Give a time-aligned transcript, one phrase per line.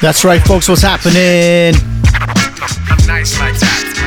[0.00, 0.66] That's right, folks.
[0.66, 1.74] What's happening?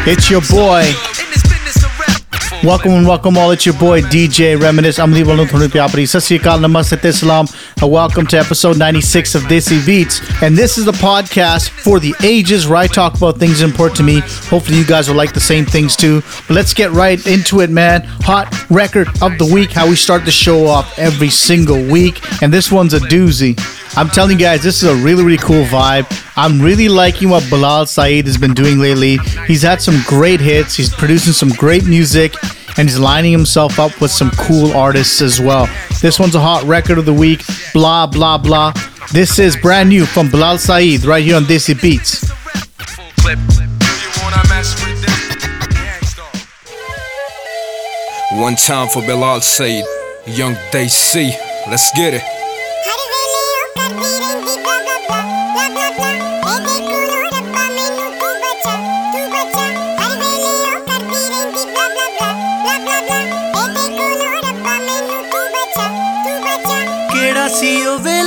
[0.08, 0.82] It's your boy.
[0.82, 2.64] This.
[2.64, 3.52] Welcome and welcome all.
[3.52, 4.98] It's your boy DJ Reminisce.
[4.98, 6.08] I'm Lee Walun Thunu Pyapari.
[6.08, 7.46] Sat Sri Akal, Namaste Islam.
[7.82, 10.20] Welcome to episode 96 of Desi Beats.
[10.42, 14.04] And this is the podcast for the ages where I talk about things important to
[14.04, 14.22] me.
[14.50, 16.22] Hopefully, you guys will like the same things too.
[16.48, 18.02] But let's get right into it, man.
[18.22, 19.72] Hot record of the week.
[19.72, 22.20] How we start the show off every single week.
[22.42, 23.60] And this one's a doozy.
[23.96, 26.08] I'm telling you guys, this is a really, really cool vibe.
[26.36, 29.18] I'm really liking what Bilal Saeed has been doing lately.
[29.46, 32.34] He's had some great hits, he's producing some great music,
[32.78, 35.68] and he's lining himself up with some cool artists as well.
[36.02, 38.74] This one's a hot record of the week, blah, blah, blah.
[39.12, 42.28] This is brand new from Bilal Saeed right here on Desi Beats.
[48.42, 49.86] One time for Bilal Saeed,
[50.26, 51.36] Young Day C.
[51.68, 52.33] Let's get it.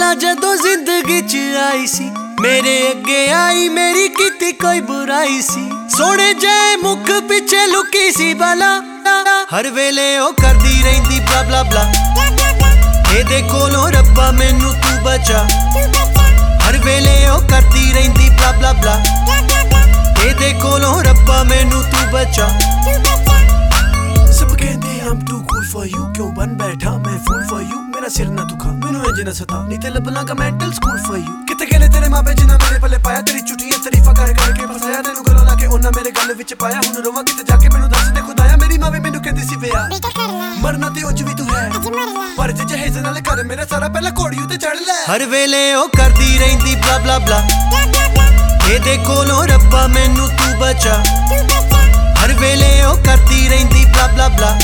[0.06, 2.04] ਵੇਲਾ ਜਦੋਂ ਜ਼ਿੰਦਗੀ 'ਚ ਆਈ ਸੀ।
[2.40, 5.62] ਮੇਰੇ ਅੱਗੇ ਆਈ ਮੇਰੀ ਕੀਤੀ ਕੋਈ ਬੁਰਾਈ ਸੀ।
[5.96, 8.68] ਸੋਹਣੇ ਜੇ ਮੁਖ ਪਿੱਛੇ ਲੁਕੀ ਸੀ ਬਲਾ।
[9.54, 15.42] ਹਰ ਵੇਲੇ ਉਹ ਕਰਦੀ ਰਹਿੰਦੀ ਬਲਾ ਬਲਾ ਬਲਾ। ਇਹਦੇ ਕੋਲੋਂ ਰੱਬਾ ਮੈਨੂੰ ਤੂੰ ਬਚਾ।
[16.68, 22.48] ਹਰ ਵੇਲੇ ਉਹ ਕਰਦੀ ਰਹਿੰਦੀ ਬਲਾ ਬਲਾ ਬਲਾ। ਇਹਦੇ ਕੋਲੋਂ ਰੱਬਾ ਮੈਨੂੰ ਤੂੰ ਬਚਾ।
[24.32, 26.96] ਸਭ ਕਹਿੰਦੇ I'm too cool for you ਕਿਉਂ ਬਨ ਬੈਠਾ?
[26.96, 27.75] ਮੈਂ ਫੂਲ for you
[28.06, 31.16] ਮੇਰਾ ਸਿਰ ਨਾ ਦੁਖਾ ਮੈਨੂੰ ਇੰਜ ਨਾ ਸਤਾ। ਨਹੀਂ ਤੇ ਲੱਭਣਾ ਕਾ ਮੈਂਟਲ ਸਕੂਲ for
[31.20, 33.20] you ਕਿਤੇ ਗਏ ਤੇਰੇ ਮਾਪੇ ਜਿਨ੍ਹਾਂ ਮੇਰੇ ਪੱਲੇ ਪਾਇਆ?
[33.20, 36.80] ਤੇਰੀ ਝੂਠੀਆਂ ਤਾਰੀਫਾਂ ਕਰ ਕਰਕੇ ਫਸਾਇਆ। ਤੈਨੂੰ ਗਲੋਂ ਲਾ ਕੇ ਉਹਨਾਂ ਮੇਰੇ ਗੱਲ ਵਿੱਚ ਪਾਇਆ।
[36.86, 39.88] ਹੁਣ ਰੋਵਾਂ ਕਿਤੇ ਜਾ ਕੇ ਮੈਨੂੰ ਦੱਸ ਦੇ ਖੁਦਾਇਆ। ਮੇਰੀ ਮਾਵੇ ਮੈਨੂੰ ਕਹਿੰਦੀ ਸੀ ਵਿਆਹ।
[40.60, 41.72] ਮਰਨਾ ਤੇ ਉੱਚ ਵੀ ਤੂੰ ਹੈ।
[42.38, 45.88] ਪਰ ਜੇ ਜਹੇਜ਼ ਨਾਲ ਕਰ ਮੇਰਾ ਸਾਰਾ ਪਹਿਲਾਂ ਘੋੜੀ ਉੱਤੇ ਚੜ ਲੈ। ਹਰ ਵੇਲੇ ਉਹ
[45.88, 47.42] ਕਰਦੀ ਰਹਿੰਦੀ ਬਲਾ ਬਲਾ ਬਲਾ
[48.68, 51.02] ਇਹਦੇ ਕੋਲੋਂ ਰੱਬਾ ਮੈਨੂੰ ਤੂੰ ਬਚਾ।
[52.22, 54.56] ਹਰ ਵੇਲੇ ਉਹ ਕਰਦੀ ਰਹਿੰਦੀ ਬਲਾ ਬਲਾ ਬਲਾ.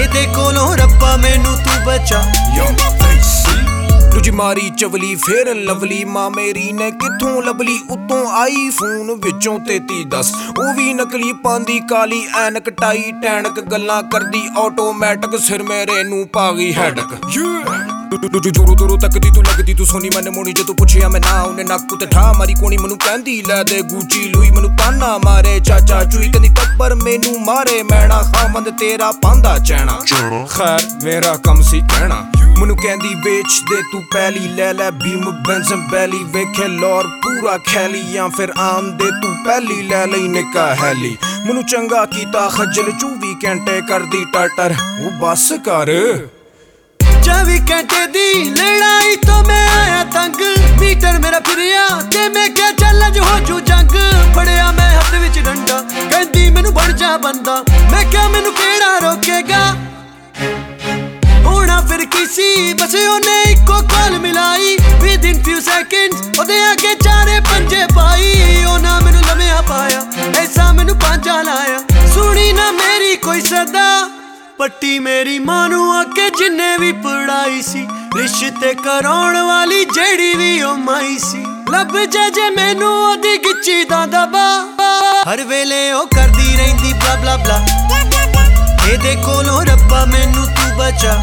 [0.00, 2.22] ਇਹਦੇ ਕੋਲੋਂ ਰੱਬਾ ਮੈਨੂੰ ਤੂੰ ਬਚਾ.
[4.12, 10.04] ਦੂਜੀ ਮਾਰੀ ਚਵਲੀ ਫੇਰ ਲਵਲੀ। ਮਾਂ ਮੇਰੀ ਨੇ ਕਿੱਥੋਂ ਲਬਲੀ ਉਤੋਂ ਆਈ ਫੋਨ ਵਿੱਚੋਂ 33
[10.08, 16.26] 10 ਉਹ ਵੀ ਨਕਲੀ ਪਾਂਦੀ ਕਾਲੀ ਐਨਕ ਟਾਈ ਟੈਣਕ। ਗੱਲਾਂ ਕਰਦੀ ਆਟੋਮੈਟਿਕ ਸਿਰ ਮੇਰੇ ਨੂੰ
[16.28, 17.48] ਪਾ ਗਈ ਹੈਡਕ ਦੂਜੂ
[18.16, 21.64] ਜੋਰੂ ਦੂਰੂ ਤੱਕਦੀ ਤੂੰ ਲੱਗਦੀ ਤੂੰ ਸੋਨੀ ਮੈਨੇ ਮੋਣੀ ਜੇ ਤੂੰ ਪੁੱਛਿਆ ਮੈਂ ਨਾ ਉਹਨੇ
[21.64, 26.04] ਨੱਕ ਉਤੇ ਠਾ ਮਾਰੀ ਕੋਣੀ ਮੈਨੂੰ ਕਹਿੰਦੀ ਲੈ ਦੇ ਗੂਚੀ ਲੂਈ ਮੈਨੂੰ ਤਾਨਾ ਮਾਰੇ ਚਾਚਾ
[26.04, 30.00] ਚੂਈ ਕਹਿੰਦੀ ਟੱਬਰ ਮੈਨੂੰ ਮਾਰੇ ਮੈਣਾ ਖਾਮੰਦ ਤੇਰਾ ਪਾਂਦਾ ਚੈਣਾ
[30.50, 32.24] ਖੈਰ ਮੇਰਾ ਕੰਮ ਸੀ ਕਹਿਣਾ
[32.60, 38.02] ਮੈਨੂੰ ਕਹਿੰਦੀ ਵੇਚ ਦੇ ਤੂੰ ਪਹਿਲੀ ਲੈ ਲੈ ਬੀਮ ਬੈਂਜ਼ਮ ਬੈਲੀ ਵੇਖੇ ਲੋਰ ਪੂਰਾ ਖੈਲੀ
[38.12, 41.16] ਜਾਂ ਫਿਰ ਆਮ ਦੇ ਤੂੰ ਪਹਿਲੀ ਲੈ ਲਈ ਨਿੱਕਾ ਹੈਲੀ
[41.46, 45.90] ਮੈਨੂੰ ਚੰਗਾ ਕੀਤਾ ਖੱਜਲ 24 ਘੰਟੇ ਕਰਦੀ ਟਟਰ ਉਹ ਬੱਸ ਕਰ
[47.24, 50.40] 24 ਘੰਟੇ ਦੀ ਲੜਾਈ ਤੋਂ ਮੈਂ ਆਇਆ ਤੰਗ
[50.80, 53.94] ਮੀਟਰ ਮੇਰਾ ਫਿਰਿਆ ਤੇ ਮੈਂ ਕਿਹਾ ਚੱਲ ਅੱਜ ਹੋ ਜੂ ਜੰਗ
[54.36, 57.62] ਫੜਿਆ ਮੈਂ ਹੱਥ ਵਿੱਚ ਡੰਡਾ ਕਹਿੰਦੀ ਮੈਨੂੰ ਬਣ ਜਾ ਬੰਦਾ
[57.92, 59.62] ਮੈਂ ਕਿਹਾ ਮੈਨੂੰ ਕਿਹੜਾ ਰੋਕੇਗਾ
[61.46, 67.86] ਹੋਣਾ ਫਿਰ ਕਿਸੇ ਬਸ ਉਹਨੇ ਇੱਕੋ ਕਾਲ ਮਿਲਾਈ ਵਿਦਿਨ ਫਿਊ ਸੈਕਿੰਡਸ ਉਹਦੇ ਅੱਗੇ ਚਾਰੇ ਪੰਜੇ
[67.94, 70.04] ਪਾਈ ਉਹਨਾਂ ਮੈਨੂੰ ਲਮਿਆ ਪਾਇਆ
[70.42, 71.80] ਐਸਾ ਮੈਨੂੰ ਪਾਂਜਾ ਲਾਇਆ
[72.14, 73.88] ਸੁਣੀ ਨਾ ਮੇਰੀ ਕੋਈ ਸਦਾ
[74.58, 80.76] ਪੱਟੀ ਮੇਰੀ ਮਾਂ ਨੂੰ ਅੱਗੇ ਜਿੰਨੇ ਵੀ ਪੜਾਈ ਸੀ। ਰਿਸ਼ਤੇ ਕਰਾਉਣ ਵਾਲੀ ਜਿਹੜੀ ਵੀ ਉਹ
[80.76, 84.44] ਮਾਈ ਸੀ। ਲੱਭ ਜਾ ਜੇ ਮੈਨੂੰ ਉਹਦੀ ਗਿੱਚੀ ਦਾ ਦਬਾ।
[85.32, 91.20] ਹਰ ਵੇਲੇ ਉਹ ਕਰਦੀ ਰਹਿੰਦੀ ਬਲਾ ਬਲਾ ਬਲਾ। ਇਹਦੇ ਕੋਲੋਂ ਰੱਬਾ ਮੈਨੂੰ ਤੂੰ ਬਚਾ।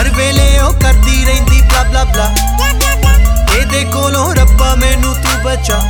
[0.00, 5.82] ਹਰ ਵੇਲੇ ਉਹ ਕਰਦੀ ਰਹਿੰਦੀ ਬਲਾ ਬਲਾ ਬਲਾ। ਇਹਦੇ ਕੋਲੋਂ ਰੱਬਾ ਮੈਨੂੰ ਤੂੰ ਬਚਾ।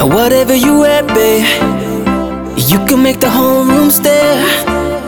[0.00, 1.44] Now whatever you at, babe,
[2.56, 4.46] you can make the whole room stare.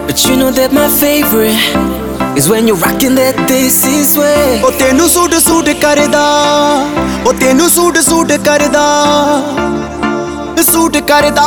[0.07, 4.61] But you know that my favorite is when you're rocking that this is way.
[4.65, 6.25] ਉਹ ਤੈਨੂੰ ਸੂਟ ਸੂਟ ਕਰਦਾ
[7.27, 8.85] ਉਹ ਤੈਨੂੰ ਸੂਟ ਸੂਟ ਕਰਦਾ
[10.73, 11.47] ਸੂਟ ਕਰਦਾ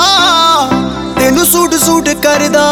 [1.19, 2.65] ਤੈਨੂੰ suit suit ਕਰਦਾ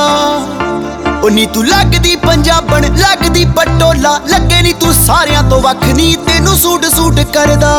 [1.23, 6.55] ਉਹ ਨੀ ਤੂੰ ਲੱਗਦੀ ਪੰਜਾਬਣ ਲੱਗਦੀ ਪਟੋਲਾ ਲੱਗੇ ਨੀ ਤੂੰ ਸਾਰਿਆਂ ਤੋਂ ਵੱਖ ਨੀ ਤੈਨੂੰ
[6.57, 7.71] ਸੂਟ ਸੂਟ ਕਰਦਾ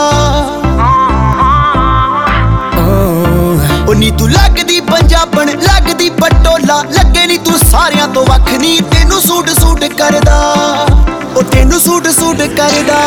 [3.89, 9.21] ਉਹ ਨੀ ਤੂੰ ਲੱਗਦੀ ਪੰਜਾਬਣ, ਲੱਗਦੀ ਪਟੋਲਾ। ਲੱਗੇ ਨੀ ਤੂੰ ਸਾਰਿਆਂ ਤੋਂ ਵੱਖ ਨੀ। ਤੈਨੂੰ
[9.21, 10.39] ਸੂਟ ਸੂਟ ਕਰਦਾ।
[11.37, 13.01] ਉਹ ਤੈਨੂੰ ਸੂਟ ਸੂਟ ਕਰਦਾ।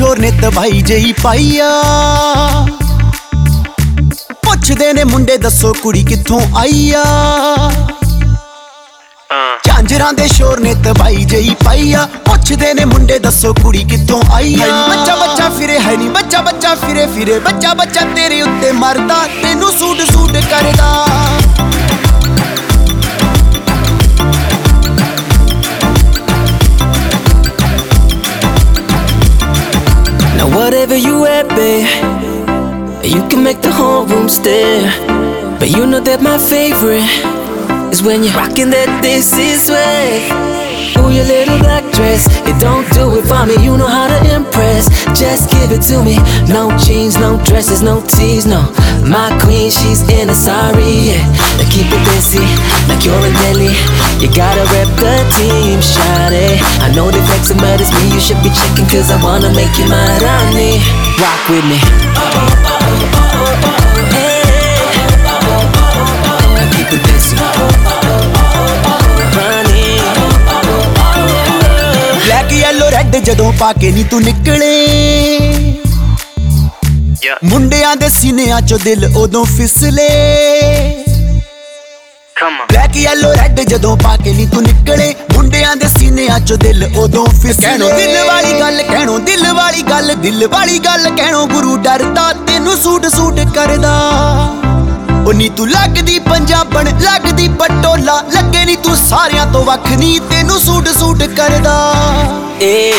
[0.00, 1.68] ਝਾਂਜਰਾਂ ਦੇ ਸ਼ੋਰ ਨੇ ਤਬਾਈ ਜਈ ਪਾਈਆ
[4.44, 7.02] ਪੁੱਛਦੇ ਨੇ ਮੁੰਡੇ ਦੱਸੋ ਕੁੜੀ ਕਿੱਥੋਂ ਆਈ ਆ।
[9.64, 14.66] ਝਾਂਜਰਾਂ ਦੇ ਸ਼ੋਰ ਨੇ ਤਬਾਈ ਜਈ ਪਾਈਆ ਪੁੱਛਦੇ ਨੇ ਮੁੰਡੇ ਦੱਸੋ ਕੁੜੀ ਕਿੱਥੋਂ ਆਈ ਆ।
[14.88, 19.70] ਬੱਚਾ ਬੱਚਾ ਫਿਰੇ ਹੈ ਨਹੀਂ ਬੱਚਾ ਬੱਚਾ ਫਿਰੇ ਫਿਰੇ। ਬੱਚਾ ਬੱਚਾ ਤੇਰੇ ਉੱਤੇ ਮਰਦਾ ਤੈਨੂੰ
[19.72, 21.06] ਸੂਟ ਸੂਟ ਕਰਦਾ।
[30.60, 31.88] Whatever you at, babe,
[33.02, 34.90] you can make the whole room stare.
[35.58, 37.10] But you know that my favorite
[37.92, 40.59] is when you're rocking that this is way.
[40.98, 43.54] Ooh, your little black dress, it don't do it for me.
[43.62, 44.88] You know how to impress.
[45.14, 46.16] Just give it to me.
[46.50, 48.62] No jeans, no dresses, no tees, no.
[49.06, 51.24] My queen, she's in a sorry, yeah.
[51.58, 52.42] Now keep it busy,
[52.88, 53.74] like you're in Delhi.
[54.18, 56.58] You gotta rep the team, shawty.
[56.82, 58.14] I know the flexing, but it's me.
[58.14, 60.80] You should be checking, cause I wanna make you my Rani.
[61.20, 61.78] Rock with me.
[62.18, 62.79] Hey.
[73.10, 74.74] Red ਜਦੋਂ ਪਾ ਕੇ ਨੀ ਤੂੰ ਨਿਕਲੇ।
[77.44, 80.08] ਮੁੰਡਿਆਂ ਦੇ ਸੀਨਿਆਂ ਚੋਂ ਦਿਲ ਉਦੋਂ ਫਿਸਲੇ।
[82.70, 87.26] ਬਲੈਕ ਯੈਲੋ ਰੈੱਡ ਜਦੋਂ ਪਾ ਕੇ ਨੀ ਤੂੰ ਨਿਕਲੇ। ਮੁੰਡਿਆਂ ਦੇ ਸੀਨਿਆਂ ਚੋਂ ਦਿਲ ਉਦੋਂ
[87.26, 92.32] ਫਿਸਲੇ। ਕਹਿਣੋ ਦਿਲ ਵਾਲੀ ਗੱਲ ਕਹਿਣੋ ਦਿਲ ਵਾਲੀ ਗੱਲ ਦਿਲ ਵਾਲੀ ਗੱਲ ਕਹਿਣੋ ਗੁਰੂ ਡਰਦਾ
[92.46, 93.94] ਤੈਨੂੰ ਸੂਟ ਸੂਟ ਕਰਦਾ।
[95.30, 100.58] ਉਹ ਨੀ ਤੂੰ ਲੱਗਦੀ ਪੰਜਾਬਣ ਲੱਗਦੀ ਪਟੋਲਾ ਲੱਗੇ ਨੀ ਤੂੰ ਸਾਰਿਆਂ ਤੋਂ ਵੱਖ ਨੀ ਤੈਨੂੰ
[100.60, 101.78] ਸੂਟ ਸੂਟ ਕਰਦਾ
[102.62, 102.90] Yeah.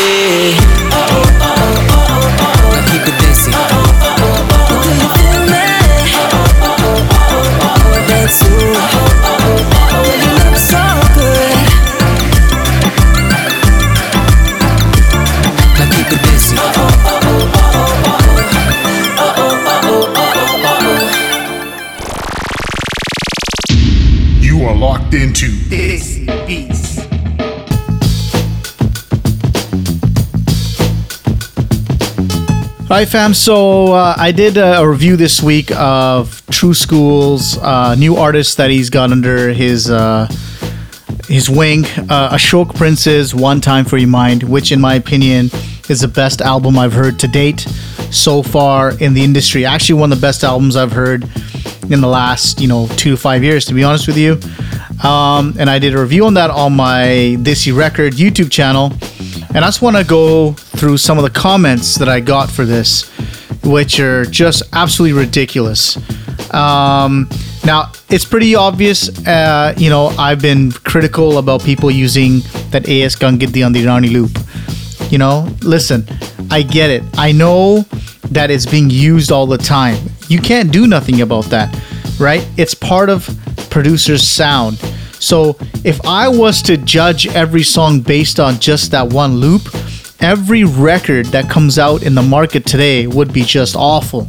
[8.94, 9.11] Now
[25.12, 27.00] locked into Desi Beats.
[32.88, 33.32] Hi, fam.
[33.32, 38.70] So uh, I did a, a review this week of Tru-Skool's uh, new artist that
[38.70, 40.28] he's got under his uh,
[41.28, 45.50] his wing, uh, Ashok Prince's "One Time for Your Mind," which, in my opinion,
[45.88, 47.60] is the best album I've heard to date
[48.10, 49.64] so far in the industry.
[49.64, 51.24] Actually, one of the best albums I've heard
[51.90, 54.38] in the last, you know, two to five years, to be honest with you.
[55.02, 58.92] Um, and I did a review on that on my Desi Record YouTube channel.
[59.54, 62.64] And I just want to go through some of the comments that I got for
[62.64, 63.10] this,
[63.64, 65.96] which are just absolutely ridiculous.
[66.54, 67.28] Um,
[67.64, 73.16] now, it's pretty obvious, uh, you know, I've been critical about people using that AS
[73.16, 74.38] Gangiddi on the Irani loop.
[75.12, 76.06] You know, listen,
[76.50, 77.02] I get it.
[77.14, 77.82] I know
[78.30, 79.96] that it's being used all the time.
[80.28, 81.74] You can't do nothing about that,
[82.18, 82.46] right?
[82.56, 83.28] It's part of
[83.70, 84.78] producer's sound.
[85.22, 89.62] So if I was to judge every song based on just that one loop,
[90.18, 94.28] every record that comes out in the market today would be just awful.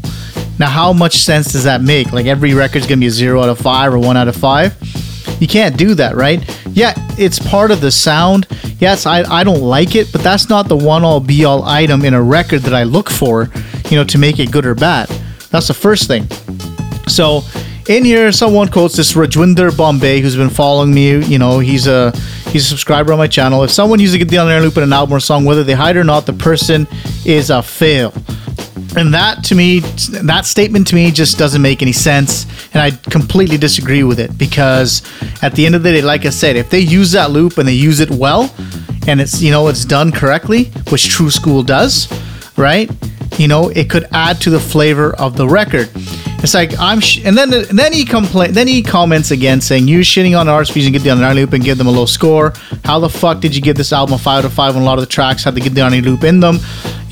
[0.60, 2.14] Now, how much sense does that make?
[2.14, 4.78] Like every record's gonna be a zero out of five or one out of five?
[5.42, 6.48] You can't do that, right?
[6.70, 8.46] Yeah, it's part of the sound.
[8.78, 12.06] Yes, I, I don't like it, but that's not the one all be all item
[12.06, 13.50] in a record that I look for,
[13.90, 15.10] you know, to make it good or bad.
[15.50, 16.30] That's the first thing.
[17.08, 17.42] So
[17.88, 21.24] in here, someone quotes this Rajwinder Bombay, who's been following me.
[21.26, 22.12] You know, he's a
[22.48, 23.64] he's a subscriber on my channel.
[23.64, 25.98] If someone uses the on air loop in an album or song, whether they hide
[25.98, 26.88] or not, the person
[27.26, 28.14] is a fail.
[28.96, 32.46] And that to me, that statement to me just doesn't make any sense.
[32.74, 35.02] And I completely disagree with it because
[35.42, 37.68] at the end of the day, like I said, if they use that loop and
[37.68, 38.54] they use it well
[39.08, 42.08] and it's, you know, it's done correctly, which Tru-Skool does,
[42.58, 42.90] right?
[43.40, 45.90] You know, it could add to the flavor of the record.
[46.44, 49.88] It's like I'm, sh- and then and then he complain, then he comments again saying
[49.88, 52.52] you shitting on artists and get the underlying loop and give them a low score.
[52.84, 54.86] How the fuck did you give this album a five out of five when a
[54.86, 56.58] lot of the tracks had the get the underlying loop in them?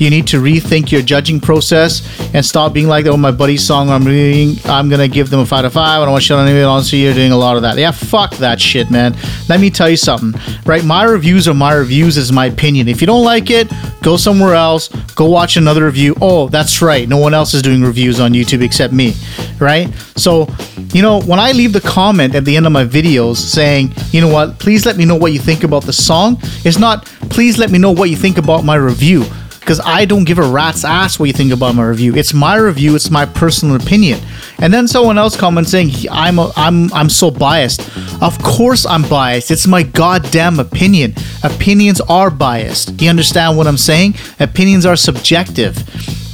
[0.02, 2.02] You need to rethink your judging process
[2.34, 5.46] and stop being like, oh my buddy's song I'm reading, I'm gonna give them a
[5.46, 6.00] five out of five.
[6.00, 6.64] I don't want to shit on anyone.
[6.64, 7.78] Honestly, you're doing a lot of that.
[7.78, 9.14] Yeah, fuck that shit, man.
[9.48, 10.34] Let me tell you something,
[10.66, 10.84] right?
[10.84, 12.88] My reviews are my reviews, is my opinion.
[12.88, 13.70] If you don't like it,
[14.02, 14.88] go somewhere else.
[15.14, 16.16] Go watch another review.
[16.20, 17.08] Oh, that's right.
[17.08, 19.14] No one else is doing reviews on YouTube except me,
[19.60, 19.88] right?
[20.16, 20.48] So,
[20.92, 24.20] you know, when I leave the comment at the end of my videos saying, you
[24.20, 27.56] know what, please let me know what you think about the song, it's not, please
[27.56, 29.24] let me know what you think about my review.
[29.72, 32.14] Because I don't give a rat's ass what you think about my review.
[32.14, 32.94] It's my review.
[32.94, 34.20] It's my personal opinion.
[34.58, 37.80] And then someone else comments saying "He- I'm a, I'm I'm so biased.
[38.20, 39.50] Of course I'm biased.
[39.50, 41.14] It's my goddamn opinion.
[41.42, 42.98] Opinions are biased.
[42.98, 44.16] Do you understand what I'm saying?
[44.40, 45.74] Opinions are subjective,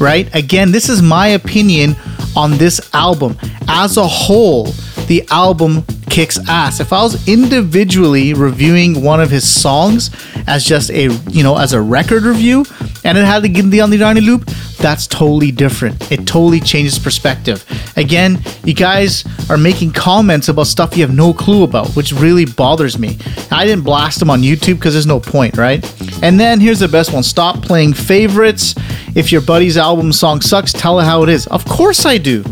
[0.01, 0.29] right?
[0.35, 1.95] Again, this is my opinion
[2.35, 4.73] on this album as a whole.
[5.07, 6.81] The album kicks ass.
[6.81, 10.11] If I was individually reviewing one of his songs
[10.49, 12.65] as just a you know as a record review,
[13.05, 14.47] and it had the on the Darny loop,
[14.79, 16.11] that's totally different.
[16.11, 17.65] It totally changes perspective.
[17.97, 22.45] Again, you guys are making comments about stuff you have no clue about, which really
[22.45, 23.19] bothers me.
[23.51, 25.85] I didn't blast them on YouTube because there's no point, right?
[26.23, 28.75] And then here's the best one: stop playing favorites.
[29.15, 31.47] If your buddy's album song sucks, tell it how it is.
[31.49, 32.45] Of course I do.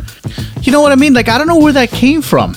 [0.62, 1.14] You know what I mean?
[1.14, 2.56] Like I don't know where that came from.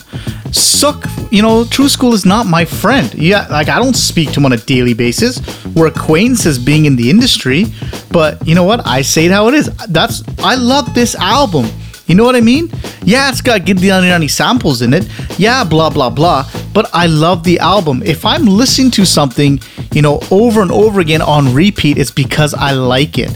[0.51, 3.13] Suck, you know, Tru-Skool is not my friend.
[3.13, 5.41] Yeah, like I don't speak to him on a daily basis.
[5.75, 7.65] We're acquaintances being in the industry,
[8.12, 8.86] but you know what?
[8.88, 9.70] I say it how it is.
[9.89, 11.68] That's I love this album.
[12.08, 12.72] You know what I mean?
[13.03, 15.08] Yeah, it's got Giddy Ani samples in it.
[15.38, 16.50] Yeah, blah blah blah.
[16.74, 18.01] But I love the album.
[18.03, 19.60] If I'm listening to something,
[19.94, 23.29] you know, over and over again on repeat, it's because I like it.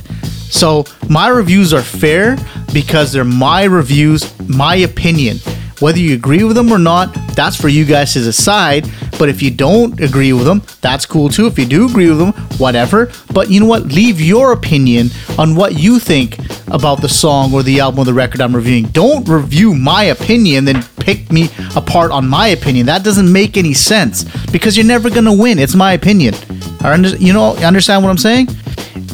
[0.50, 2.38] So my reviews are fair
[2.74, 5.38] because they're my reviews, my opinion.
[5.80, 8.88] Whether you agree with them or not, that's for you guys to decide.
[9.20, 11.46] But if you don't agree with them, that's cool too.
[11.48, 13.12] If you do agree with them, whatever.
[13.34, 13.84] But you know what?
[13.88, 16.38] Leave your opinion on what you think
[16.68, 18.86] about the song or the album or the record I'm reviewing.
[18.86, 22.86] Don't review my opinion, then pick me apart on my opinion.
[22.86, 25.60] That doesn't make any sense because you're never gonna win.
[25.60, 26.34] It's my opinion.
[26.82, 28.50] I under- You know, understand what I'm saying?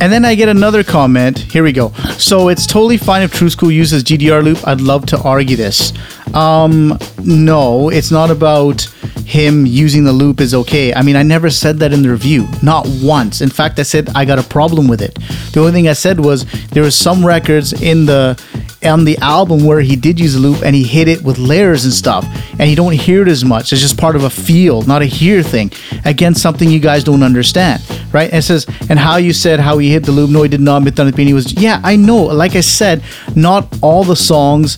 [0.02, 1.40] And then I get another comment.
[1.40, 1.92] Here we go.
[2.18, 4.66] So it's totally fine if Tru-Skool uses GDR loop.
[4.66, 5.92] I'd love to argue this.
[6.34, 8.88] Um, no, it's not about
[9.26, 10.94] him using the loop is okay.
[10.94, 13.42] I mean, I never said that in the review, not once.
[13.42, 15.16] In fact, I said I got a problem with it.
[15.54, 18.42] The only thing I said was there was some records in the
[18.84, 21.86] on the album where he did use a loop and he hit it with layers
[21.86, 22.26] and stuff,
[22.60, 23.74] and you don't hear it as much.
[23.74, 25.72] It's just part of a feel, not a hear thing.
[26.06, 27.82] Again, something you guys don't understand,
[28.14, 28.30] right?
[28.30, 30.30] And it says, and how you said how he hit the loop.
[30.30, 30.84] No, he did not.
[31.18, 32.24] He was, yeah, I know.
[32.24, 33.04] Like I said,
[33.36, 34.78] not all the songs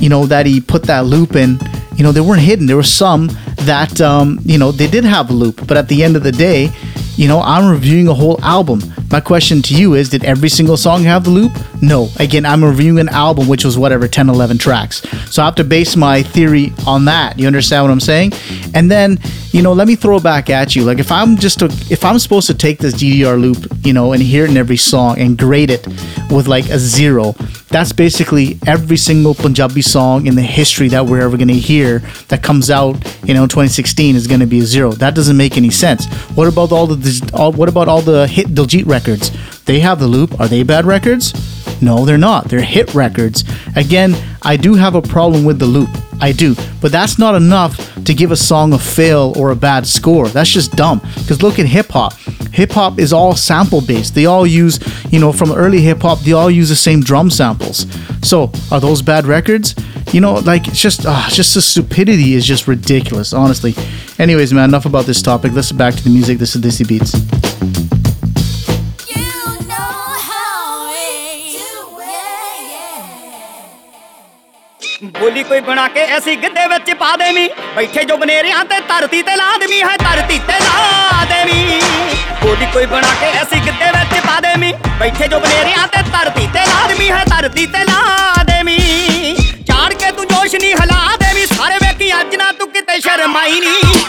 [0.00, 1.58] you know that he put that loop in
[1.96, 3.28] you know they weren't hidden there were some
[3.60, 6.32] that um, you know they did have a loop but at the end of the
[6.32, 6.70] day
[7.16, 8.80] you know i'm reviewing a whole album
[9.14, 11.52] my question to you is did every single song have the loop?
[11.80, 12.08] No.
[12.18, 15.02] Again i'm reviewing an album which was whatever 10 11 tracks.
[15.30, 17.38] So i have to base my theory on that.
[17.38, 18.32] You understand what i'm saying?
[18.74, 19.20] And then
[19.52, 20.82] you know let me throw back at you.
[20.82, 24.14] Like if i'm just to, if i'm supposed to take this ddr loop you know
[24.14, 25.86] and hear it in every song and grade it
[26.28, 27.36] with like a zero
[27.68, 32.00] that's basically every single punjabi song in the history that we're ever going to hear
[32.28, 32.94] that comes out
[33.26, 34.92] you know 2016 is going to be a zero.
[34.92, 36.06] That doesn't make any sense.
[36.36, 39.03] What about all the all, what about all the hit Diljit records
[39.66, 41.32] they have the loop are they bad records
[41.80, 42.48] no, they're not.
[42.48, 43.44] They're hit records.
[43.76, 45.90] Again, I do have a problem with the loop.
[46.20, 46.54] I do.
[46.80, 50.28] But that's not enough to give a song a fail or a bad score.
[50.28, 51.00] That's just dumb.
[51.16, 52.14] Because look at hip hop.
[52.52, 54.14] Hip hop is all sample based.
[54.14, 54.78] They all use,
[55.12, 57.86] you know, from early hip hop, they all use the same drum samples.
[58.22, 59.74] So, are those bad records?
[60.12, 63.74] You know, like it's just, uh, just the stupidity is just ridiculous, honestly.
[64.18, 65.52] Anyways, man, enough about this topic.
[65.52, 66.38] Let's back to the music.
[66.38, 67.83] This is Desi Beats.
[75.24, 79.36] ਬੋਲੀ ਕੋਈ ਬਣਾ ਕੇ ਐਸੀ ਗਿੱਧੇ ਵਿੱਚ ਪਾ ਦੇਵੀਂ। ਬੈਠੇ ਜੋ ਬਨੇਰਿਆਂ ਤੇ ਧਰਤੀ ਤੇ
[79.36, 81.80] ਲਾਦਮੀ ਹੈ ਧਰਤੀ ਤੇ ਲਾਦਮੀ
[82.42, 86.66] ਬੋਲੀ ਕੋਈ ਬਣਾ ਕੇ ਐਸੀ ਗਿੱਧੇ ਵਿੱਚ ਪਾ ਦੇਵੀਂ। ਬੈਠੇ ਜੋ ਬਨੇਰਿਆਂ ਤੇ ਧਰਤੀ ਤੇ
[86.66, 88.76] ਲਾਦਮੀ ਹੈ ਧਰਤੀ ਤੇ ਲਾਦਮੀ
[89.68, 94.03] ਚਾੜ ਕੇ ਤੂੰ ਜੋਸ਼ ਨਹੀਂ ਹਲਾ ਦੇਵੀਂ। ਸਾਰੇ ਵੇਖੀ ਅੱਜ ਨਾ ਤੂੰ ਕਿਤੇ ਸ਼ਰਮਾਈ ਨਹੀਂ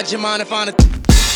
[0.00, 0.72] inside your mind and find a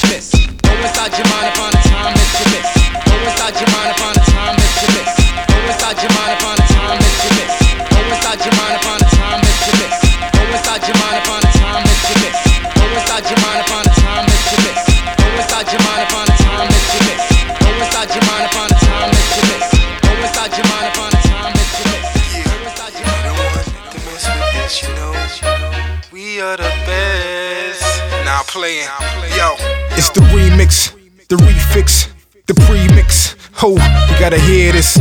[0.09, 0.33] miss.
[0.33, 2.64] Go inside your mind and find the time that you miss.
[3.05, 5.12] Go inside your mind and find the time that you miss.
[5.44, 7.53] Go inside your mind and find the time that you miss.
[7.92, 10.00] Go inside your mind and find the time that you miss.
[10.33, 12.40] Go inside your mind and find the time that you miss.
[12.72, 14.81] Go inside your mind and find the time that you miss.
[15.12, 17.20] Go inside your mind and find the time that you miss.
[17.61, 19.77] Go inside your mind and find the time that you miss.
[20.00, 22.09] Go inside your mind and find the time that you miss.
[22.64, 23.61] Inside your mind and find
[23.92, 25.12] The misfits, you know,
[26.16, 27.13] we are the best.
[28.35, 28.90] Now playing,
[29.38, 29.55] yo.
[29.94, 30.90] It's the remix,
[31.31, 32.11] the refix,
[32.49, 33.37] the premix.
[33.61, 34.99] Ho, you gotta hear this.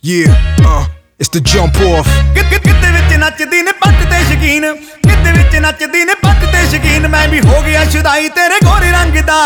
[0.00, 0.30] Yeah,
[0.62, 0.86] uh,
[1.18, 2.06] it's the jump off.
[2.36, 7.26] ਕਿਤੇ ਵਿੱਚ ਨੱਚਦੀ ਨੇ ਪੱਟ ਤੇ ਸ਼ਕੀਨ ਕਿਤੇ ਵਿੱਚ ਨੱਚਦੀ ਨੇ ਪੱਟ ਤੇ ਸ਼ਕੀਨ ਮੈਂ
[7.28, 9.40] ਵੀ ਹੋ ਗਿਆ ਸ਼ੁਦਾਈ ਤੇਰੇ ਗੋਰੇ ਰੰਗ ਦਾ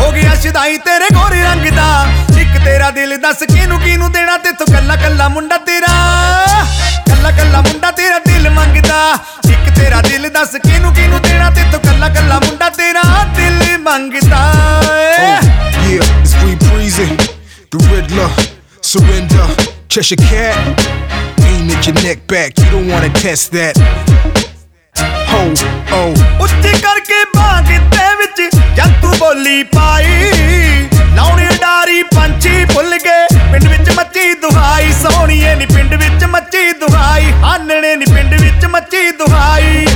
[0.00, 1.88] ਹੋ ਗਿਆ ਸ਼ੁਦਾਈ ਤੇਰੇ ਗੋਰੇ ਰੰਗ ਦਾ
[2.40, 5.94] ਇੱਕ ਤੇਰਾ ਦਿਲ ਦੱਸ ਕਿਹਨੂੰ ਕਿਹਨੂੰ ਦੇਣਾ ਤੇ ਤੂੰ ਕੱਲਾ ਕੱਲਾ ਮੁੰਡਾ ਤੇਰਾ
[7.26, 8.96] ਕੱਲਾ ਕੱਲਾ ਮੁੰਡਾ ਤੇਰਾ ਦਿਲ ਮੰਗਦਾ
[9.50, 13.02] ਇੱਕ ਤੇਰਾ ਦਿਲ ਦੱਸ ਕਿਹਨੂੰ ਕਿਹਨੂੰ ਦੇਣਾ ਤੇ ਤੂੰ ਕੱਲਾ ਕੱਲਾ ਮੁੰਡਾ ਤੇਰਾ
[13.36, 14.42] ਦਿਲ ਮੰਗਦਾ
[14.96, 15.34] ਏ
[15.86, 17.04] Yeah, it's Free Breezy,
[17.72, 18.28] the Riddler,
[18.82, 19.44] Surrender,
[19.88, 20.86] Cheshire Cat.
[21.42, 23.78] Aim at your neck back, you don't wanna test that.
[25.30, 25.42] Ho,
[25.92, 26.08] oh.
[26.40, 33.90] ਉੱਚੀ ਕਰਕੇ ਬਾਗ ਤੇ ਵਿੱਚ ਜੰਤੂ ਬੋਲੀ ਪਾਈ ਲਾਉਣੀ ਡਾਰੀ ਪੰਛੀ ਭੁੱਲ ਗਏ ਪਿੰਡ ਵਿੱਚ
[34.46, 39.86] ਦੁਹਾਈ, ਸੋਹਣੀਏ ਨੀ ਪਿੰਡ ਵਿੱਚ ਮੱਚੀ ਦੁਹਾਈ, ਹਾਨਣੇ ਨੀ ਪਿੰਡ ਵਿੱਚ ਮੱਚੀ ਦੁਹਾਈ।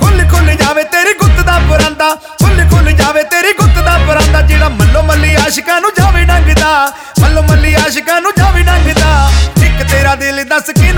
[0.00, 2.08] ਖੁੱਲ ਖੁੱਲ ਜਾਵੇ ਤੇਰੀ ਗੁੱਤ ਦਾ ਪਰਾਂਦਾ,
[2.40, 7.42] ਖੁੱਲ ਖੁੱਲ ਜਾਵੇ ਤੇਰੀ ਗੁੱਤ ਦਾ ਪਰਾਂਦਾ, ਜਿਹੜਾ ਮੱਲੋ ਮੱਲੀ ਆਸ਼ਿਕਾਂ ਨੂੰ ਜਾਵੇ ਡੰਗਦਾ, ਮੱਲੋ
[7.42, 9.30] ਮੱਲੀ ਆਸ਼ਿਕਾਂ ਨੂੰ ਜਾਵੇ ਡੰਗਦਾ।
[9.66, 10.91] ਇੱਕ ਤੇਰਾ ਦਿਲ ਦੱਸ ਕਿਹਨੂੰ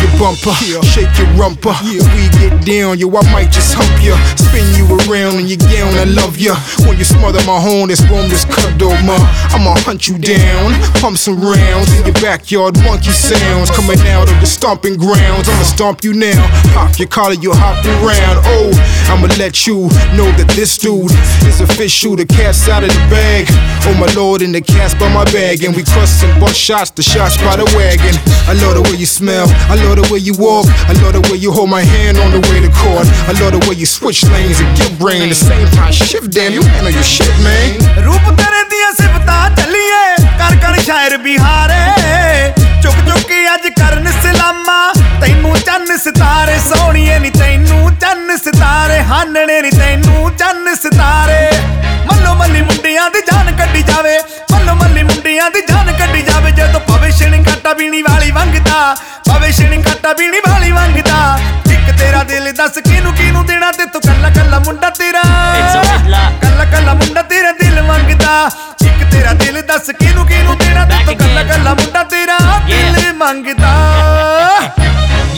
[0.00, 0.54] your bumper,
[0.86, 1.74] shake your rumper.
[1.82, 5.58] Yeah, we get down, yo, I might just hump ya, spin you around in your
[5.58, 5.94] gown.
[5.98, 6.54] I love ya.
[6.86, 9.16] When you smother my horn, this room is cuddle, ma.
[9.54, 12.78] I'ma hunt you down, pump some rounds in your backyard.
[12.84, 15.48] Monkey sounds coming out of the stomping grounds.
[15.48, 16.42] I'ma stomp you now,
[16.74, 18.42] pop your collar, you hop around.
[18.46, 18.70] Oh,
[19.10, 21.10] I'ma let you know that this dude
[21.46, 22.16] is official.
[22.16, 23.46] The cat's out of the bag.
[23.88, 26.90] Oh my lord, and the cat's by my bag, and we crush some buck shots,
[26.90, 28.14] the shots by the wagon.
[28.46, 31.20] I love the way you smell, I love the way you walk, I love the
[31.30, 33.06] way you hold my hand on the way to court.
[33.28, 35.92] I love the way you switch lanes and get brain the same time.
[35.92, 37.78] Shift, damn, you handle your shit, man.
[38.04, 40.02] ਰੂਪ ਤੇਰੇ ਦੀਆਂ ਸਿਫਤਾਂ ਚੱਲੀਏ
[40.38, 44.78] ਕਰ ਕਰ ਸ਼ਾਇਰ ਬਿਹਾਰੇ ਚੁੱਕ ਚੁੱਕ ਕੇ ਅੱਜ ਕਰਨ ਸਲਾਮਾ
[45.20, 51.40] ਤੈਨੂੰ ਚੰਨ ਸਿਤਾਰੇ ਸੋਹਣੀਏ ਨੀ ਤੈਨੂੰ ਚੰਨ ਸਿਤਾਰੇ ਹਾਨਣੇ ਨੀ ਤੈਨੂੰ ਚੰਨ ਸਿਤਾਰੇ
[52.10, 54.18] ਮੱਲੋ ਮੱਲੀ ਮੁੰਡਿਆਂ ਦੀ ਜਾਨ ਕੱਢੀ ਜਾਵੇ
[54.52, 58.30] ਮੱਲੋ ਮੱਲੀ ਮੁੰਡਿਆਂ ਦੀ ਜਾਨ ਕੱਢੀ ਜਾਵੇ ਜਦੋਂ ਪਵੇ ਛਿਣ ਕਾਟਾ ਬੀਣੀ ਵਾਲੀ
[58.68, 58.94] ਵੰਗਦਾ
[59.28, 61.38] ਪਵੇ ਛਿਣ ਕਾਟਾ ਬੀਣੀ ਵਾਲੀ ਵੰਗਦਾ
[61.72, 65.22] ਇੱਕ ਤੇਰਾ ਦਿਲ ਦੱਸ ਕਿਹਨੂੰ ਕਿਹਨੂੰ ਦੇਣਾ ਤੇ ਤੂੰ ਕੱਲਾ ਕੱਲਾ ਮੁੰਡਾ ਤੇਰਾ
[66.42, 68.50] ਕੱਲਾ ਕੱਲਾ ਮੁੰਡਾ ਤੇਰਾ ਦਿਲ ਮੰਗਦਾ
[68.86, 73.72] ਇੱਕ ਤੇਰਾ ਦਿਲ ਦੱਸ ਕਿਹਨੂੰ ਕਿਹਨੂੰ ਦੇਣਾ ਤੇ ਤੂੰ ਕੱਲਾ ਕੱਲਾ ਮੁੰਡਾ ਤੇਰਾ ਦਿਲ ਮੰਗਦਾ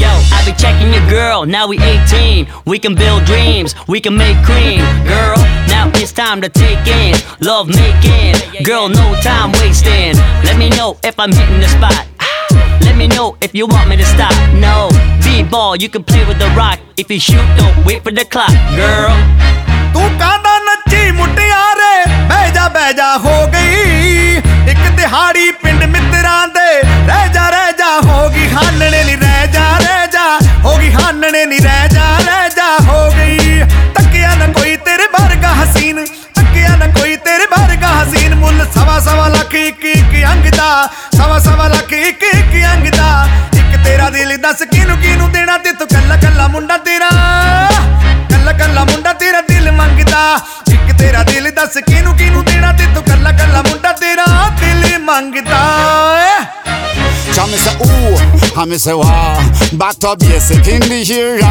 [0.01, 2.47] Yo, I be checking your girl, now we 18.
[2.67, 4.81] We can build dreams, we can make cream.
[5.09, 8.41] Girl, now it's time to take in love making.
[8.71, 10.17] Girl, no time wasting.
[10.49, 12.01] Let me know if I'm hitting the spot.
[12.87, 14.33] Let me know if you want me to stop.
[14.55, 14.89] No,
[15.25, 16.79] b-ball, you can play with the rock.
[16.97, 19.15] If you shoot, don't wait for the clock, girl.
[19.95, 21.95] तू काना नच्ची मुटियारे
[22.31, 24.39] बैजा बैजा हो गई
[58.61, 59.41] and me say wah.
[59.79, 61.49] Back to basic in the area.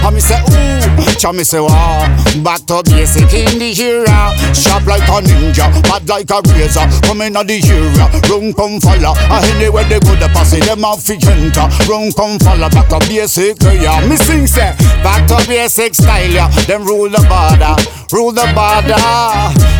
[0.00, 2.08] And me say ooh, tell me say wah.
[2.42, 4.32] Back to basic in the area.
[4.56, 6.88] Sharp like a ninja, bad like a razor.
[7.04, 9.12] Come in the area, run come follow.
[9.28, 11.68] And anywhere they go, the posse them off fi enter.
[11.84, 14.00] Run come follow, back to basic yeah.
[14.08, 14.72] Me sing say,
[15.04, 16.48] back to basic style yeah.
[16.64, 17.76] Them rule the border,
[18.16, 18.96] rule the border.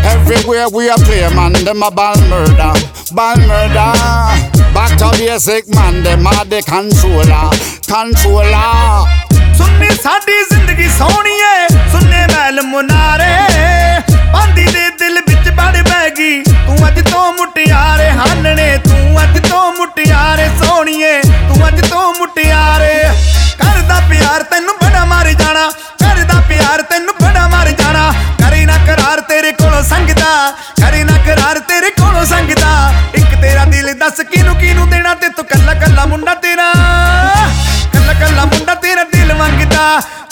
[0.05, 2.77] Everywhere we are play man, them a ball murder,
[3.17, 4.48] ball murder.
[4.79, 7.47] Back to basic man, them are the controller,
[7.85, 9.07] controller.
[9.59, 13.33] ਸੁਣਨੀ ਸਾਡੀ ਜ਼ਿੰਦਗੀ ਸੋਹਣੀ ਏ ਸੁਣਨੇ ਮਹਿਲ ਮੁਨਾਰੇ
[14.33, 19.65] ਪਾਂਦੀ ਦੇ ਦਿਲ ਵਿੱਚ ਬੜ ਬਹਿ ਗਈ ਤੂੰ ਅੱਜ ਤੋਂ ਮੁਟਿਆਰੇ ਹਾਨਣੇ ਤੂੰ ਅੱਜ ਤੋਂ
[19.79, 22.95] ਮੁਟਿਆਰੇ ਸੋਹਣੀਏ ਤੂੰ ਅੱਜ ਤੋਂ ਮੁਟਿਆਰੇ
[23.59, 25.69] ਕਰਦਾ ਪਿਆਰ ਤੈਨੂੰ ਬੜਾ ਮਾਰ ਜਾਣਾ
[26.03, 30.31] ਕਰਦਾ ਪਿਆਰ ਤੈਨੂੰ ਬੜਾ ਮਾਰ ਜਾਣਾ ਕਰੇ ਨਾ ਕਰਾਰ ਤੇਰੇ ਕੋਲੋਂ ਸੰਗਦਾ
[30.81, 31.17] ਕਰੇ ਨਾ
[34.09, 36.73] ਦੱਸ ਕਿਹਨੂੰ ਕਿਹਨੂੰ ਦੇਣਾ ਤੇ ਤੂੰ ਕੱਲਾ ਕੱਲਾ ਮੁੰਡਾ ਤੇਰਾ
[37.93, 39.83] ਕੱਲਾ ਕੱਲਾ ਮੁੰਡਾ ਤੇਰਾ ਦਿਲ ਮੰਗਦਾ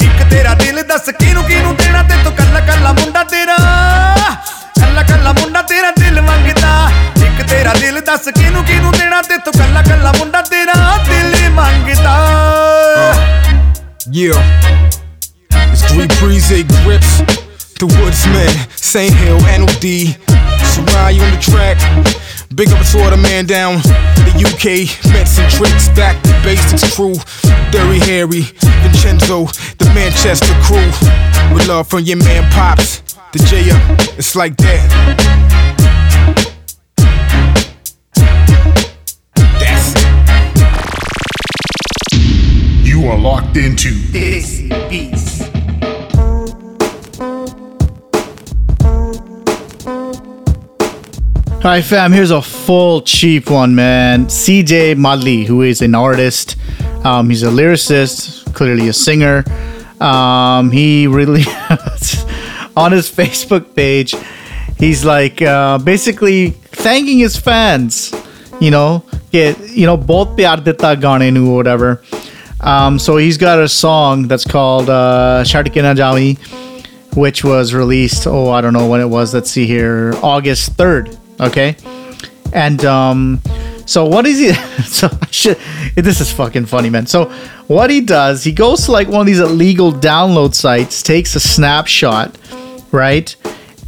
[0.02, 3.56] ਇੱਕ ਤੇਰਾ ਦਿਲ ਦੱਸ ਕਿਹਨੂੰ ਕਿਹਨੂੰ ਦੇਣਾ ਤੇ ਤੂੰ ਕੱਲਾ ਕੱਲਾ ਮੁੰਡਾ ਤੇਰਾ
[4.80, 6.90] ਕੱਲਾ ਕੱਲਾ ਮੁੰਡਾ ਤੇਰਾ ਦਿਲ ਮੰਗਦਾ
[7.26, 12.16] ਇੱਕ ਤੇਰਾ ਦਿਲ ਦੱਸ ਕਿਹਨੂੰ ਕਿਹਨੂੰ ਦੇਣਾ ਤੇ ਤੂੰ ਕੱਲਾ ਕੱਲਾ ਮੁੰਡਾ ਤੇਰਾ ਦਿਲ ਮੰਗਦਾ
[14.16, 14.36] Yeah.
[15.50, 17.10] It's three breezy grips.
[17.80, 19.12] The Woodsman, St.
[19.14, 19.90] Hill, NOD.
[20.70, 22.25] Sarai on the track.
[22.54, 24.86] Big up to all the man down the UK.
[25.12, 27.14] Mets and tricks, back the basics crew.
[27.70, 28.42] Dirty Harry,
[28.82, 29.46] Vincenzo,
[29.78, 30.86] the Manchester crew.
[31.52, 33.00] With love from your man Pops,
[33.32, 33.62] the J
[34.16, 34.88] It's like that.
[39.34, 39.94] That's
[42.12, 42.86] it.
[42.86, 45.35] You are locked into Desi Beats.
[51.66, 54.26] All right, fam, here's a full cheap one, man.
[54.26, 56.54] CJ Madli, who is an artist.
[57.04, 59.42] Um, he's a lyricist, clearly a singer.
[60.00, 61.42] Um, he really,
[62.76, 64.14] on his Facebook page,
[64.78, 68.14] he's like uh, basically thanking his fans,
[68.60, 72.00] you know, get, you know, both pyar gaane or whatever.
[72.60, 76.38] Um, so he's got a song that's called uh, Shad Jawi,
[77.16, 79.34] which was released, oh, I don't know when it was.
[79.34, 81.25] Let's see here, August 3rd.
[81.40, 81.76] Okay.
[82.52, 83.40] And um,
[83.86, 84.52] so what is he?
[84.86, 85.58] So should,
[85.94, 87.06] this is fucking funny, man.
[87.06, 87.26] So
[87.66, 91.40] what he does, he goes to like one of these illegal download sites, takes a
[91.40, 92.38] snapshot,
[92.92, 93.34] right?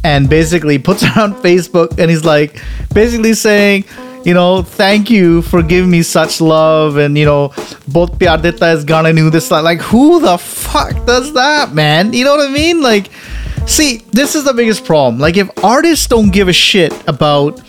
[0.03, 2.61] And basically puts it on Facebook and he's like
[2.93, 3.85] basically saying,
[4.25, 6.97] you know, thank you for giving me such love.
[6.97, 7.53] And, you know,
[7.87, 9.49] both Pyar is gonna knew this.
[9.49, 12.13] Like, who the fuck does that, man?
[12.13, 12.81] You know what I mean?
[12.81, 13.09] Like,
[13.69, 15.19] see, this is the biggest problem.
[15.19, 17.61] Like, if artists don't give a shit about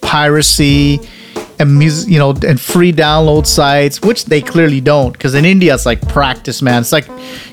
[0.00, 1.00] piracy
[1.58, 5.74] and music, you know, and free download sites, which they clearly don't, because in India
[5.74, 6.80] it's like practice, man.
[6.80, 7.08] It's like,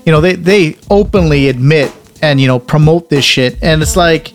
[0.05, 4.31] you know, they they openly admit and you know promote this shit, and it's like,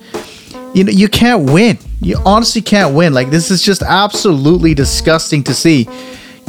[0.75, 1.79] you know, you can't win.
[2.01, 3.15] You honestly can't win.
[3.15, 5.89] Like this is just absolutely disgusting to see.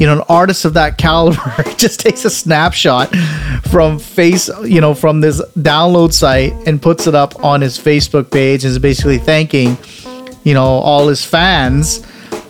[0.02, 3.14] You know, an artist of that caliber just takes a snapshot
[3.70, 8.28] from face, you know, from this download site and puts it up on his Facebook
[8.28, 9.78] page and is basically thanking,
[10.42, 12.04] you know, all his fans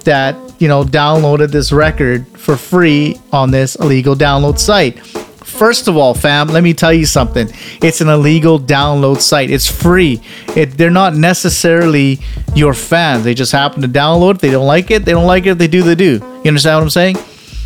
[0.04, 5.04] that you know downloaded this record for free on this illegal download site.
[5.44, 7.48] First of all, fam, let me tell you something.
[7.82, 9.50] It's an illegal download site.
[9.50, 10.22] It's free.
[10.56, 12.18] It, they're not necessarily
[12.54, 13.24] your fans.
[13.24, 14.36] They just happen to download.
[14.36, 15.50] If they don't like it, they don't like it.
[15.50, 16.12] If they do, they do.
[16.12, 17.16] You understand what I'm saying?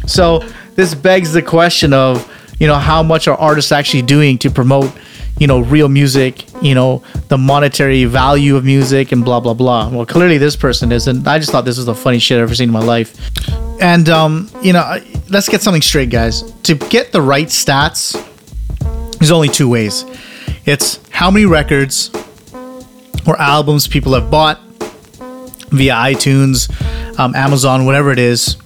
[0.07, 0.39] So
[0.75, 4.91] this begs the question of, you know, how much are artists actually doing to promote,
[5.39, 9.91] you know, real music, you know, the monetary value of music and blah blah blah.
[9.91, 11.27] Well, clearly this person isn't.
[11.27, 13.15] I just thought this was the funny shit I've ever seen in my life.
[13.81, 16.51] And um, you know, let's get something straight, guys.
[16.63, 18.15] To get the right stats,
[19.19, 20.05] there's only two ways.
[20.65, 22.11] It's how many records
[23.27, 24.61] or albums people have bought
[25.71, 26.71] via iTunes,
[27.19, 28.57] um, Amazon, whatever it is,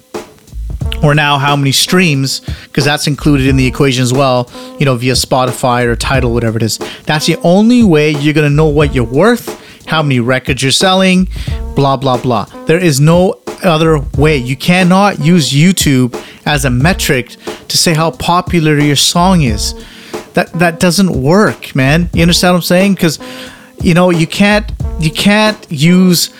[1.02, 4.96] or now how many streams, because that's included in the equation as well, you know,
[4.96, 6.78] via Spotify or Tidal, whatever it is.
[7.06, 10.72] That's the only way you're going to know what you're worth, how many records you're
[10.72, 11.28] selling,
[11.74, 12.44] blah, blah, blah.
[12.66, 14.36] There is no other way.
[14.36, 16.14] You cannot use YouTube
[16.46, 17.36] as a metric
[17.68, 19.74] to say how popular your song is.
[20.34, 22.08] That that doesn't work, man.
[22.12, 22.94] You understand what I'm saying?
[22.94, 23.18] Because
[23.82, 26.32] you know you can't you can't use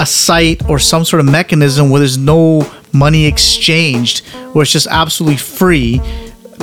[0.00, 2.62] a site or some sort of mechanism where there's no
[2.94, 6.00] money exchanged, where it's just absolutely free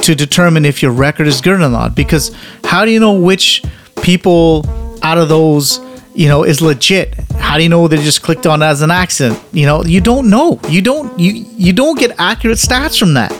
[0.04, 1.96] to determine if your record is good or not.
[1.96, 3.63] Because how do you know which
[4.02, 4.65] people
[5.04, 5.80] out of those
[6.15, 7.13] you know is legit?
[7.36, 9.39] How do you know they just clicked on as an accident?
[9.52, 10.60] You know, you don't know.
[10.70, 13.32] You don't you you don't get accurate stats from that.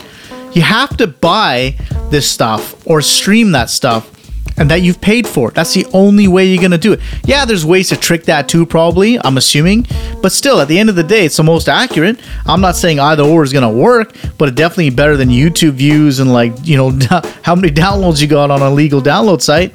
[0.52, 1.76] You have to buy
[2.10, 4.10] this stuff or stream that stuff
[4.56, 5.48] and that you've paid for.
[5.48, 5.54] It.
[5.54, 7.00] That's the only way you're to do it.
[7.24, 9.86] Yeah, there's ways to trick that too, probably, I'm assuming.
[10.20, 12.20] But still, at the end of the day, it's the most accurate.
[12.46, 16.18] I'm not saying either or is to work, but it's definitely better than YouTube views
[16.18, 16.90] and, like, you know,
[17.42, 19.74] how many downloads you got on a legal download site.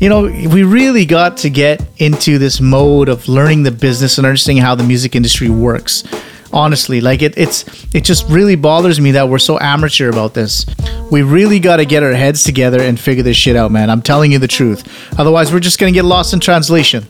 [0.00, 4.26] You know, we really got to get into this mode of learning the business and
[4.26, 6.04] understanding how the music industry works
[6.52, 10.64] honestly like it it's it just really bothers me that we're so amateur about this
[11.10, 14.02] we really got to get our heads together and figure this shit out man i'm
[14.02, 14.86] telling you the truth
[15.18, 17.06] otherwise we're just gonna get lost in translation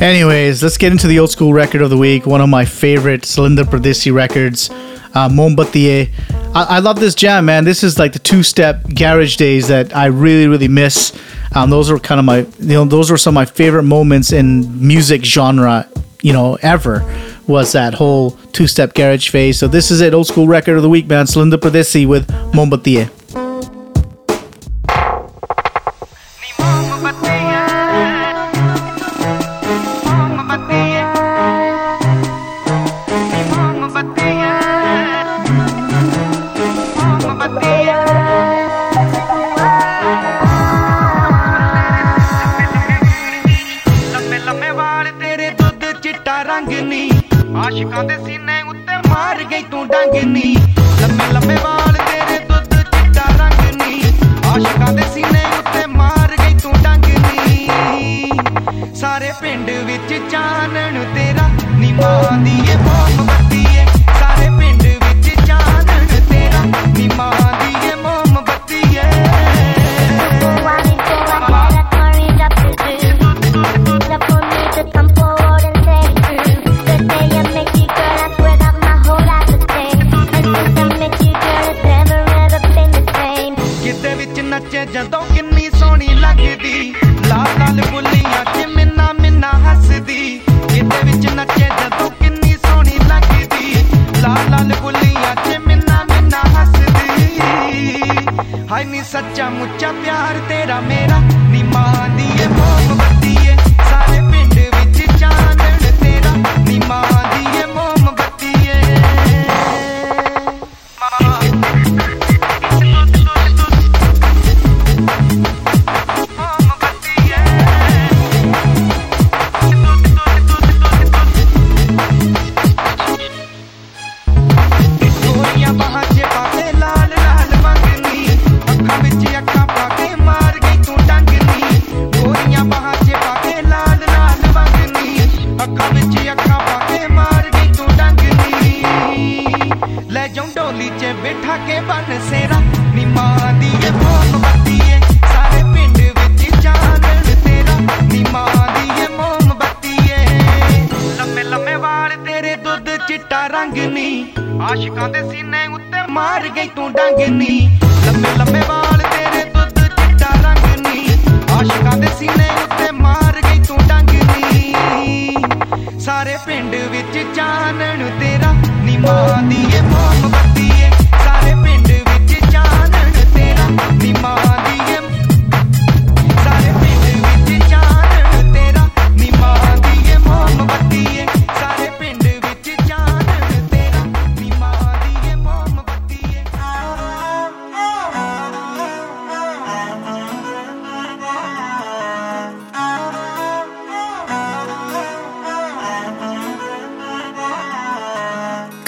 [0.00, 3.22] anyways let's get into the old school record of the week one of my favorite
[3.22, 4.70] Silinder Pardesi records
[5.16, 6.10] uh, Maum Batiye.
[6.54, 7.64] I, I love this jam, man.
[7.64, 11.18] This is like the two-step garage days that I really, really miss.
[11.54, 14.32] Um, those are kind of my, you know, those were some of my favorite moments
[14.32, 15.88] in music genre,
[16.22, 17.00] you know, ever.
[17.46, 19.58] Was that whole two-step garage phase?
[19.58, 21.26] So this is it, old school record of the week, man.
[21.26, 23.08] Silinder Pardesi with Maum Batiye.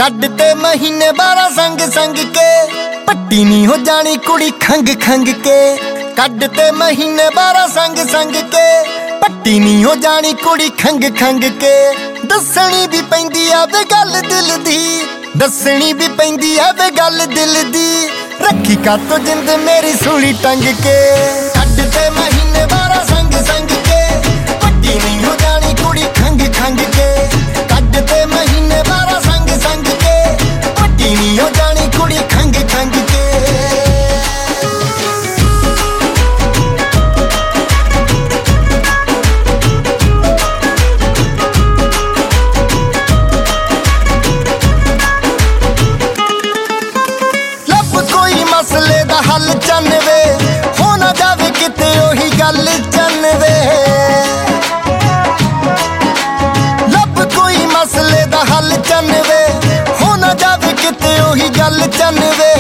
[0.09, 2.67] ਕੱਢ ਤੇ ਮਹੀਨੇ 12 ਸੰਗ ਸੰਗ ਕੇ।
[3.07, 5.77] ਪੱਟੀ ਨਹੀਂ ਹੋ ਜਾਣੀ ਕੁੜੀ ਖੰਗ ਖੰਗ ਕੇ।
[6.17, 8.85] ਕੱਢ ਤੇ ਮਹੀਨੇ 12 ਸੰਗ ਸੰਗ ਕੇ।
[9.19, 11.95] ਪੱਟੀ ਨਹੀਂ ਹੋ ਜਾਣੀ ਕੁੜੀ ਖੰਗ ਖੰਗ ਕੇ।
[12.25, 15.03] ਦੱਸਣੀ ਵੀ ਪੈਂਦੀ ਆ ਵੇ ਗੱਲ ਦਿਲ ਦੀ।
[15.37, 18.09] ਦੱਸਣੀ ਵੀ ਪੈਂਦੀ ਆ ਵੇ ਗੱਲ ਦਿਲ ਦੀ।
[18.41, 20.99] ਰੱਖੀ ਕਾਤੋਂ ਜਿੰਦ ਮੇਰੀ ਸੂਲੀ ਟੰਗ ਕੇ।
[21.55, 23.69] ਕੱਢ ਤੇ ਮਹੀਨੇ 12 ਸੰਗ ਸੰਗ
[61.21, 62.55] ਉਹੀ ਗੱਲ ਚੰਨਵੇ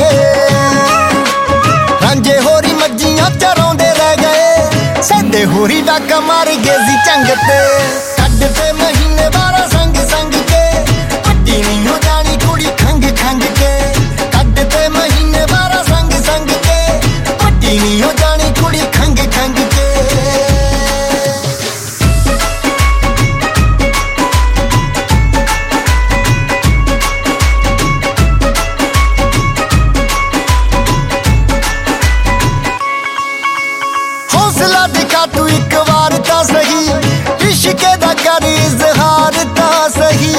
[2.02, 7.46] ਰਾਂਝੇ ਹੋਰੀ ਮੱਜੀਆਂ ਚਰਾਉਂਦੇ ਰਹਿ ਗਏ। ਸੱਦੇ ਹੋਰੀ ਡਾਕਾ ਮਾਰ ਗਏ ਸੀ ਚੰਗ ਤੇ ਕੱਢ
[7.46, 8.17] ਤੇ।
[38.28, 40.34] ਇਸ਼ਕ ਦਾ ਕਰ ਇਜ਼ਹਾਰ ਤਾਂ ਸਹੀ।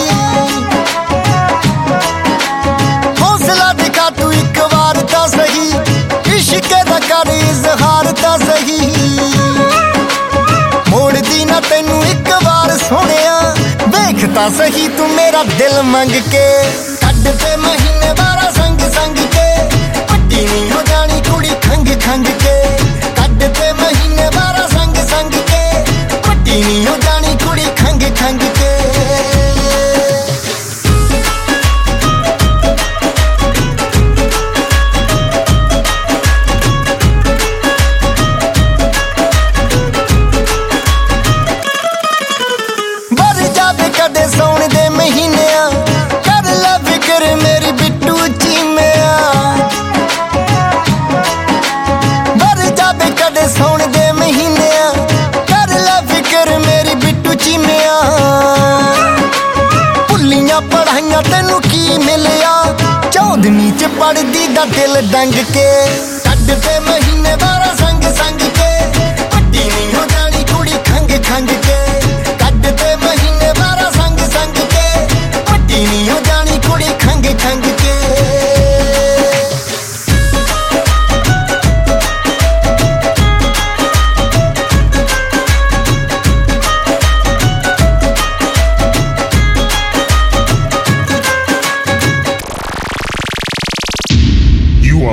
[3.21, 5.71] ਹੌਸਲਾ ਦਿਖਾ ਤੂੰ ਇੱਕ ਵਾਰ ਤਾਂ ਸਹੀ।
[6.35, 8.93] ਇਸ਼ਕ ਦਾ ਕਰ ਇਜ਼ਹਾਰ ਤਾਂ ਸਹੀ।
[10.89, 13.55] ਮੋੜਦੀ ਨਾ ਤੈਨੂੰ ਇੱਕ ਵਾਰ ਸੋਹਣਿਆ
[13.87, 16.47] ਵੇਖ ਤਾਂ ਸਹੀ ਤੂੰ ਮੇਰਾ ਦਿਲ ਮੰਗ ਕੇ।
[17.01, 19.69] ਕੱਢ ਤੇ ਮਹੀਨੇ 12 ਸੰਗ ਸੰਗ ਕੇ।
[20.09, 22.77] ਪੱਟੀ ਨਹੀਂ ਹੋ ਜਾਣੀ ਕੁੜੀ ਖੰਗ ਖੰਗ ਕੇ।
[23.15, 25.85] ਕੱਢ ਤੇ ਮਹੀਨੇ 12 ਸੰਗ ਸੰਗ ਕੇ।
[26.27, 26.97] ਪੱਟੀ ਨਹੀਂ ਹੋ
[28.15, 28.58] 看个
[64.58, 65.66] ਦਾ ਦਿਲ ਡੰਗ ਕੇ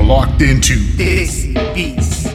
[0.06, 2.26] locked into Desi Beats.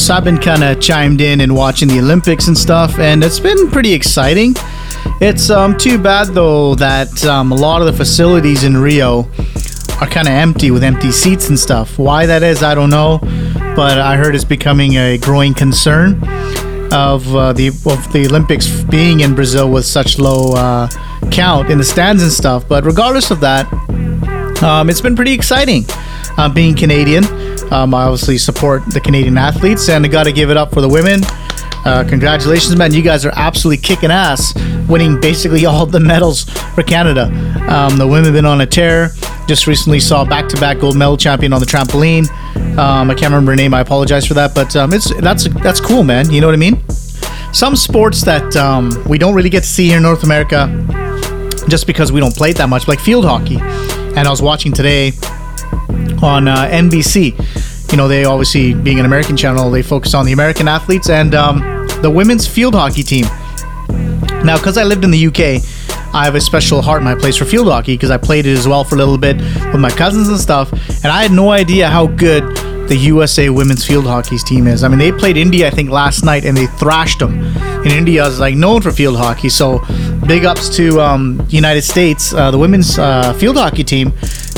[0.00, 3.40] So I've been kind of chimed in and watching the Olympics and stuff, and it's
[3.40, 4.54] been pretty exciting.
[5.20, 9.28] It's um, too bad though that um, a lot of the facilities in Rio
[10.00, 11.98] are kind of empty with empty seats and stuff.
[11.98, 13.18] Why that is, I don't know.
[13.80, 16.22] But I heard it's becoming a growing concern
[16.92, 20.86] of uh, the of the Olympics being in Brazil with such low uh,
[21.30, 22.68] count in the stands and stuff.
[22.68, 23.72] But regardless of that,
[24.62, 25.86] um, it's been pretty exciting
[26.36, 27.24] uh, being Canadian.
[27.72, 30.82] Um, I obviously support the Canadian athletes, and I got to give it up for
[30.82, 31.22] the women.
[31.86, 32.92] Uh, congratulations, man!
[32.92, 34.52] You guys are absolutely kicking ass,
[34.90, 37.32] winning basically all the medals for Canada.
[37.66, 39.12] Um, the women have been on a tear.
[39.50, 42.30] Just recently saw back-to-back gold medal champion on the trampoline.
[42.78, 43.74] Um, I can't remember her name.
[43.74, 46.30] I apologize for that, but um, it's that's that's cool, man.
[46.30, 46.80] You know what I mean?
[47.52, 50.68] Some sports that um, we don't really get to see here in North America,
[51.68, 53.58] just because we don't play it that much, like field hockey.
[54.16, 55.08] And I was watching today
[56.22, 57.90] on uh, NBC.
[57.90, 61.34] You know, they obviously being an American channel, they focus on the American athletes and
[61.34, 61.58] um,
[62.02, 63.24] the women's field hockey team.
[64.44, 65.60] Now, because I lived in the UK,
[66.12, 68.56] I have a special heart in my place for field hockey because I played it
[68.56, 71.50] as well for a little bit with my cousins and stuff, and I had no
[71.50, 72.44] idea how good
[72.88, 74.82] the USA women's field hockey team is.
[74.82, 77.40] I mean, they played India, I think, last night, and they thrashed them.
[77.56, 79.78] And India is like known for field hockey, so
[80.26, 84.10] big ups to um, United States, uh, the women's uh, field hockey team,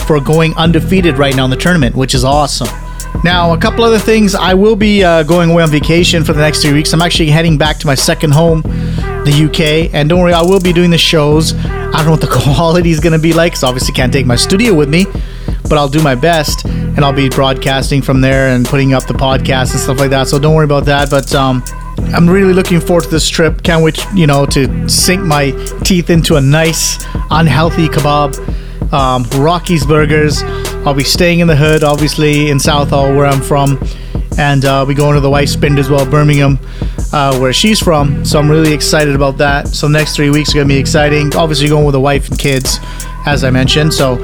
[0.07, 2.69] for going undefeated right now in the tournament, which is awesome.
[3.23, 4.35] Now, a couple other things.
[4.35, 6.93] I will be uh, going away on vacation for the next three weeks.
[6.93, 8.63] I'm actually heading back to my second home,
[9.25, 9.95] the UK.
[9.95, 11.55] And don't worry, I will be doing the shows.
[11.55, 14.27] I don't know what the quality is going to be like, because obviously can't take
[14.27, 15.07] my studio with me.
[15.63, 19.15] But I'll do my best, and I'll be broadcasting from there and putting up the
[19.15, 20.29] podcast and stuff like that.
[20.29, 21.09] So don't worry about that.
[21.09, 21.63] But um,
[22.15, 23.63] I'm really looking forward to this trip.
[23.63, 25.53] Can't wait, you know, to sink my
[25.85, 28.37] teeth into a nice, unhealthy kebab
[28.93, 30.43] um, Rocky's Burgers.
[30.85, 33.79] I'll be staying in the hood, obviously in Southall, where I'm from,
[34.39, 36.59] and uh, be going to the White Spin as well, Birmingham,
[37.13, 38.25] uh, where she's from.
[38.25, 39.69] So I'm really excited about that.
[39.69, 41.35] So next three weeks are gonna be exciting.
[41.37, 42.79] Obviously going with a wife and kids,
[43.27, 43.93] as I mentioned.
[43.93, 44.15] So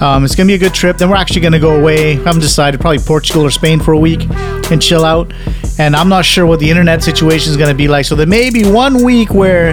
[0.00, 0.98] um, it's gonna be a good trip.
[0.98, 2.12] Then we're actually gonna go away.
[2.12, 4.28] I haven't decided, probably Portugal or Spain for a week
[4.70, 5.32] and chill out.
[5.78, 8.04] And I'm not sure what the internet situation is gonna be like.
[8.04, 9.72] So there may be one week where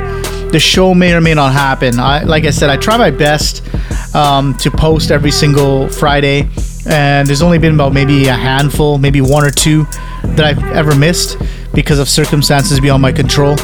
[0.51, 1.99] the show may or may not happen.
[1.99, 3.63] I, like I said, I try my best
[4.15, 6.49] um, to post every single Friday,
[6.85, 9.85] and there's only been about maybe a handful, maybe one or two
[10.23, 11.37] that I've ever missed
[11.73, 13.57] because of circumstances beyond my control.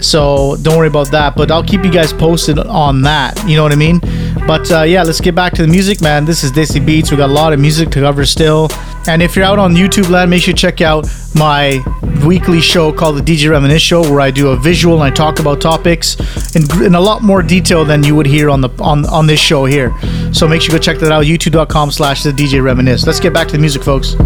[0.00, 3.42] So don't worry about that, but I'll keep you guys posted on that.
[3.46, 4.00] You know what I mean?
[4.46, 6.24] But uh, yeah, let's get back to the music, man.
[6.24, 7.10] This is Desi Beats.
[7.10, 8.70] We got a lot of music to cover still.
[9.06, 11.82] And if you're out on YouTube land, make sure you check out my
[12.26, 15.38] weekly show called the DJ Reminisce Show, where I do a visual and I talk
[15.38, 16.16] about topics
[16.54, 19.40] in, in a lot more detail than you would hear on the on on this
[19.40, 19.92] show here.
[20.32, 21.24] So make sure you go check that out.
[21.24, 23.06] YouTube.com/slash the DJ Reminisce.
[23.06, 24.16] Let's get back to the music, folks.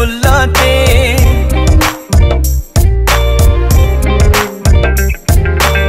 [0.00, 1.16] ਫੁੱਲਾਂ ਤੇ।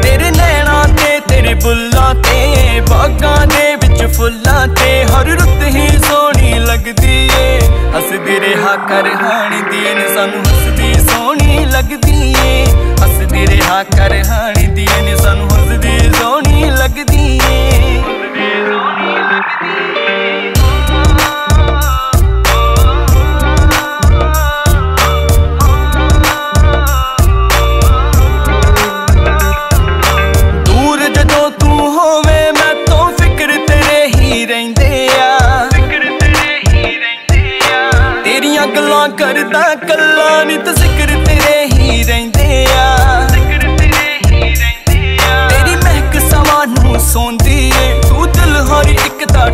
[0.01, 6.59] ਤੇਰੇ ਨੈਣਾ ਤੇ, ਤੇਰੇ ਬੁੱਲਾਂ ਤੇ, ਬਾਗਾਂ ਦੇ ਵਿੱਚ ਫੁੱਲਾਂ ਤੇ। ਹਰ ਰੁੱਤ ਹੀ ਸੋਹਣੀ
[6.59, 7.59] ਲੱਗਦੀ ਏ।
[7.97, 12.65] ਹੱਸਦੀ ਰਿਹਾ ਕਰ ਹਾਣੀ ਦੀ ਏ ਨੀ ਸਾਨੂੰ ਹੱਸਦੀ ਸੋਹਣੀ ਲੱਗਦੀ ਏ।
[13.03, 15.50] ਹੱਸਦੀ ਰਿਹਾ ਕਰ ਹਾਣੀ ਦੀ ਏ ਸਾਨੂੰ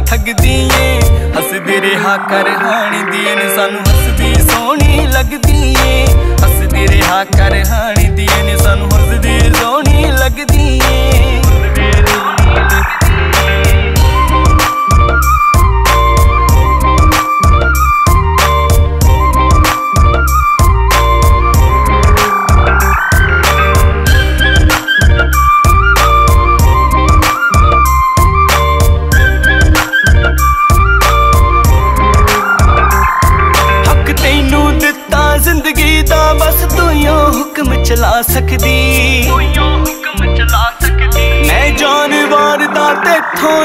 [0.10, 0.99] ਠੱਗਦੀ ਏ।
[1.38, 6.05] ਹੱਸਦੀ ਰਿਹਾ ਕਰ ਹਾਣੀ ਦੀ ਏ ਨੀ ਸਾਨੂੰ ਹੱਸਦੀ ਸੋਹਣੀ ਲੱਗਦੀ ਏ।
[6.43, 11.37] ਹੱਸਦੀ ਰਿਹਾ ਕਰ ਹਾਣੀ ਦੀ ਏ ਨੀ ਸਾਨੂੰ ਹੱਸਦੀ ਸੋਹਣੀ ਲੱਗਦੀ ਏ।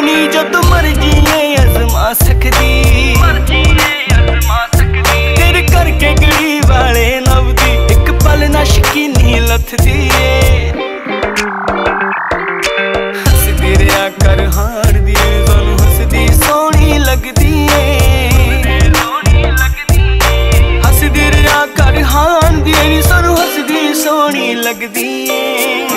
[0.03, 7.72] ਨਹੀਂ ਜਦ ਮਰਜ਼ੀ ਏ ਅਜ਼ਮਾ ਸਕਦੀ। ਮਰਜ਼ੀ ਏ ਅਜ਼ਮਾ ਸਕਦੀ। ਤੇਰੇ ਕਰਕੇ ਗਲੀ ਵਾਲੇ ਨਵਦੀ
[7.91, 10.72] ਇੱਕ ਪਲ ਨਾ ਸ਼ਕੀਨੀ ਲੱਥਦੀ ਏ।
[13.28, 17.99] ਹੱਸਦੀ ਰਿਆ ਕਰ ਹਾਰਦੀ ਏ ਸਾਨੂੰ ਹੱਸਦੀ ਸੋਹਣੀ ਲੱਗਦੀ ਏ।
[20.87, 25.91] ਹੱਸਦੀ ਰਿਆ ਕਰ ਹਾਰਦੀ ਏ ਸਾਨੂੰ ਹੱਸਦੀ ਸੋਹਣੀ ਲੱਗਦੀ ਏ।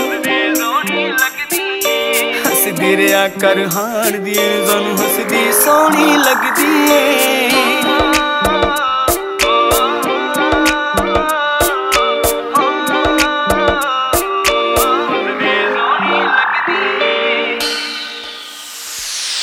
[2.85, 7.49] ਹੱਸਦੀ ਰਿਆ ਕਰ ਹਾਰਦੀ ਏ ਸਾਨੂੰ ਹੱਸਦੀ, ਸੋਹਣੀ ਲੱਗਦੀ ਏ।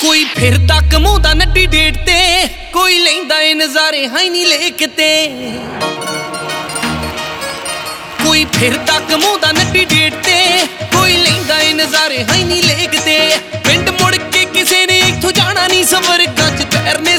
[0.01, 5.11] ਕੋਈ ਫਿਰਦਾ ਕਮਾਉਂਦਾ ਨੱਡੀ ਡੇਟ ਤੇ, ਕੋਈ ਲੈਂਦਾ ਏ ਨਜ਼ਾਰੇ ਹਾਈ ਨਹੀਂ ਲੇਕ ਤੇ।
[8.23, 10.37] ਕੋਈ ਫਿਰਦਾ ਕਮਾਉਂਦਾ ਨੱਡੀ ਡੇਟ ਤੇ
[11.23, 13.17] ਲੈਂਦਾ ਏ ਨਜ਼ਾਰੇ ਹਾਈ ਨਹੀਂ ਲੇਕ ਤੇ
[13.65, 17.17] ਪਿੰਡ ਮੁੜ ਕੇ ਕਿਸੇ ਨੇ ਇੱਥੋਂ ਜਾਣਾ ਨਹੀਂ ਸਵਰਗਾਂ ਚ ਪੈਰ ਨੇ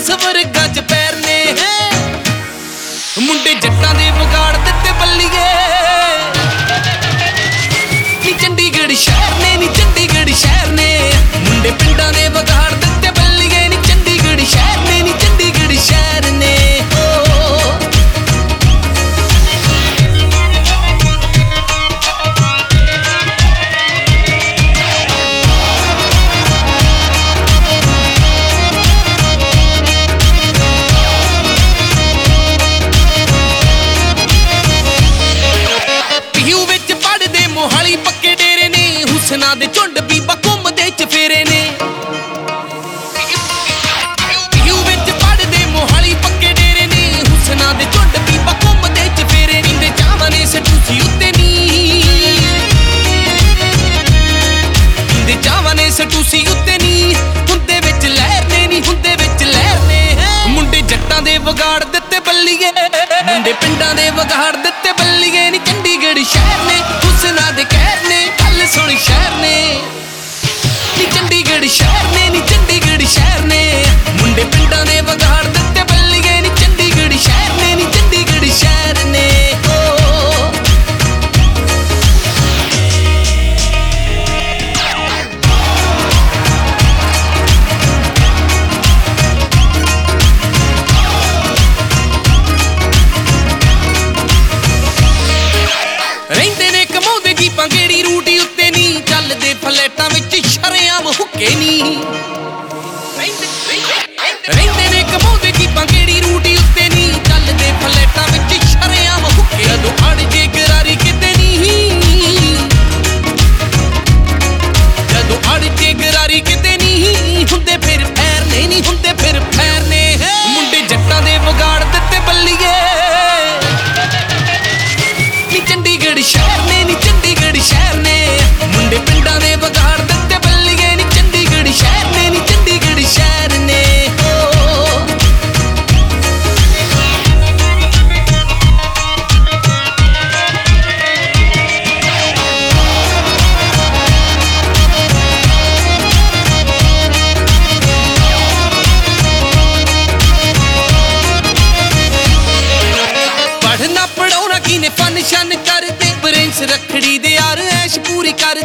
[157.84, 158.64] mexe por e cara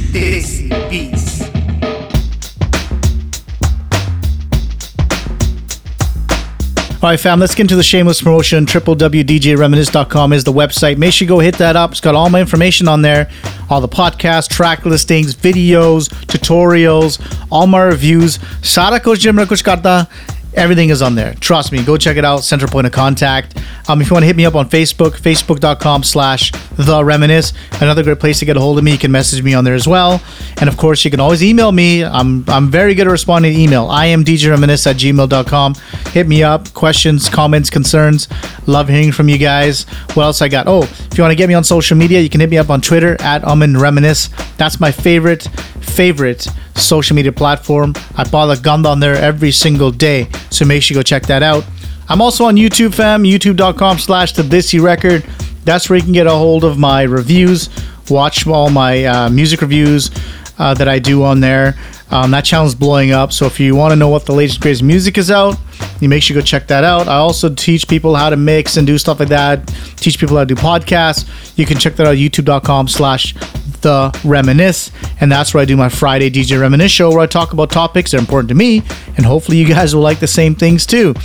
[7.03, 8.67] All right, fam, let's get into the shameless promotion.
[8.67, 10.97] www.djreminisce.com is the website.
[10.99, 11.93] Make sure you go hit that up.
[11.93, 13.27] It's got all my information on there
[13.71, 18.37] all the podcast, track listings, videos, tutorials, all my reviews.
[18.61, 20.09] Sara kuch jim kuch karta
[20.53, 21.33] Everything is on there.
[21.35, 21.83] Trust me.
[21.83, 22.43] Go check it out.
[22.43, 23.57] Central point of contact.
[23.87, 27.53] Um, if you want to hit me up on Facebook, facebook.com slash the reminisce.
[27.79, 28.91] Another great place to get a hold of me.
[28.91, 30.21] You can message me on there as well.
[30.59, 32.03] And of course, you can always email me.
[32.03, 33.87] I'm I'm very good at responding to email.
[33.87, 35.75] I am djreminisce at gmail.com.
[36.11, 36.73] Hit me up.
[36.73, 38.27] Questions, comments, concerns.
[38.67, 39.83] Love hearing from you guys.
[40.13, 40.67] What else I got?
[40.67, 42.69] Oh, if you want to get me on social media, you can hit me up
[42.69, 44.29] on Twitter at Amin Reminisce.
[44.57, 45.43] That's my favorite,
[45.81, 46.47] favorite
[46.81, 47.93] social media platform.
[48.15, 50.27] I bother Ganda on there every single day.
[50.49, 51.63] So make sure you go check that out.
[52.09, 53.23] I'm also on YouTube, fam.
[53.23, 55.25] YouTube.com slash the Dissy Record.
[55.63, 57.69] That's where you can get a hold of my reviews,
[58.09, 60.09] watch all my uh, music reviews
[60.57, 61.77] uh, that I do on there.
[62.11, 63.31] Um, that channel's blowing up.
[63.31, 65.57] So if you want to know what the latest greatest music is out,
[66.01, 67.07] you make sure you go check that out.
[67.07, 69.65] I also teach people how to mix and do stuff like that.
[69.95, 71.57] Teach people how to do podcasts.
[71.57, 73.33] You can check that out youtube.com slash
[73.81, 77.51] the reminisce and that's where i do my friday dj reminisce show where i talk
[77.51, 78.83] about topics that are important to me
[79.17, 81.15] and hopefully you guys will like the same things too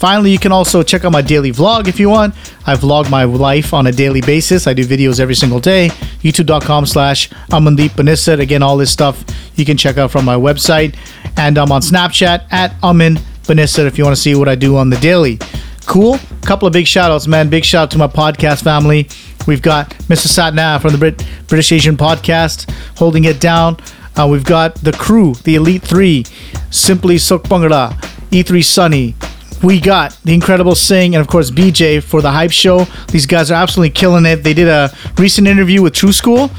[0.00, 2.34] Finally, you can also check out my daily vlog if you want.
[2.66, 4.66] I vlog my life on a daily basis.
[4.66, 5.88] I do videos every single day.
[6.22, 8.40] YouTube.com slash Amandeep Banissar.
[8.40, 9.22] Again, all this stuff
[9.56, 10.96] you can check out from my website.
[11.36, 14.78] And I'm on Snapchat at Amin Banissar if you want to see what I do
[14.78, 15.38] on the daily.
[15.84, 16.18] Cool.
[16.46, 17.50] Couple of big shout outs, man.
[17.50, 19.06] Big shout out to my podcast family.
[19.46, 20.28] We've got Mr.
[20.28, 23.76] Satnav from the Brit- British Asian Podcast holding it down.
[24.18, 26.24] Uh, we've got the crew, the Elite Three,
[26.70, 27.92] Simply Suk Bangla,
[28.30, 29.14] E3 Sunny.
[29.62, 32.86] We got the incredible Sing and of course BJ for the hype show.
[33.08, 34.36] These guys are absolutely killing it.
[34.36, 36.50] They did a recent interview with Tru-Skool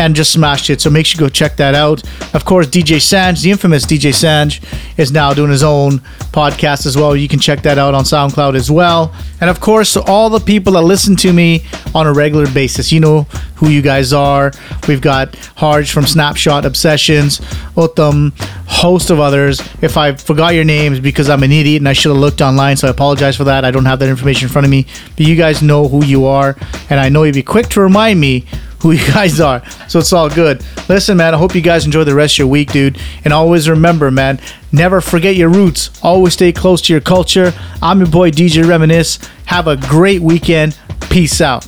[0.00, 0.80] and just smashed it.
[0.80, 2.02] So make sure you go check that out.
[2.34, 4.62] Of course, DJ Sanj, the infamous DJ Sanj,
[4.98, 5.98] is now doing his own
[6.32, 7.14] podcast as well.
[7.14, 9.14] You can check that out on SoundCloud as well.
[9.40, 13.00] And of course, all the people that listen to me on a regular basis, you
[13.00, 13.22] know
[13.56, 14.52] who you guys are.
[14.88, 17.40] We've got Harj from Snapshot Obsessions,
[17.76, 18.32] Uttam,
[18.66, 19.60] host of others.
[19.82, 22.78] If I forgot your names because I'm an idiot and I should have looked online,
[22.78, 23.66] so I apologize for that.
[23.66, 24.86] I don't have that information in front of me.
[25.16, 26.56] But you guys know who you are,
[26.88, 28.46] and I know you'd be quick to remind me
[28.81, 29.63] who you guys are.
[29.87, 30.63] So it's all good.
[30.89, 32.99] Listen, man, I hope you guys enjoy the rest of your week, dude.
[33.23, 34.39] And always remember, man,
[34.71, 35.89] never forget your roots.
[36.03, 37.53] Always stay close to your culture.
[37.81, 39.19] I'm your boy DJ Reminisce.
[39.45, 40.77] Have a great weekend.
[41.09, 41.67] Peace out.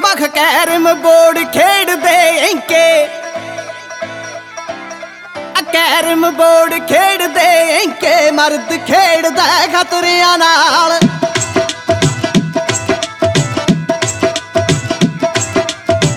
[0.00, 2.16] ਮਖ carrom board ਖੇਡਦੇ
[2.48, 3.17] ਐਂਕੇ ਆ
[5.79, 10.91] carrom board ਖੇਡਦੇ ਐਂਕੇ, ਮਰਦ ਖੇਡਦਾ ਖਤਰਿਆਂ ਨਾਲ।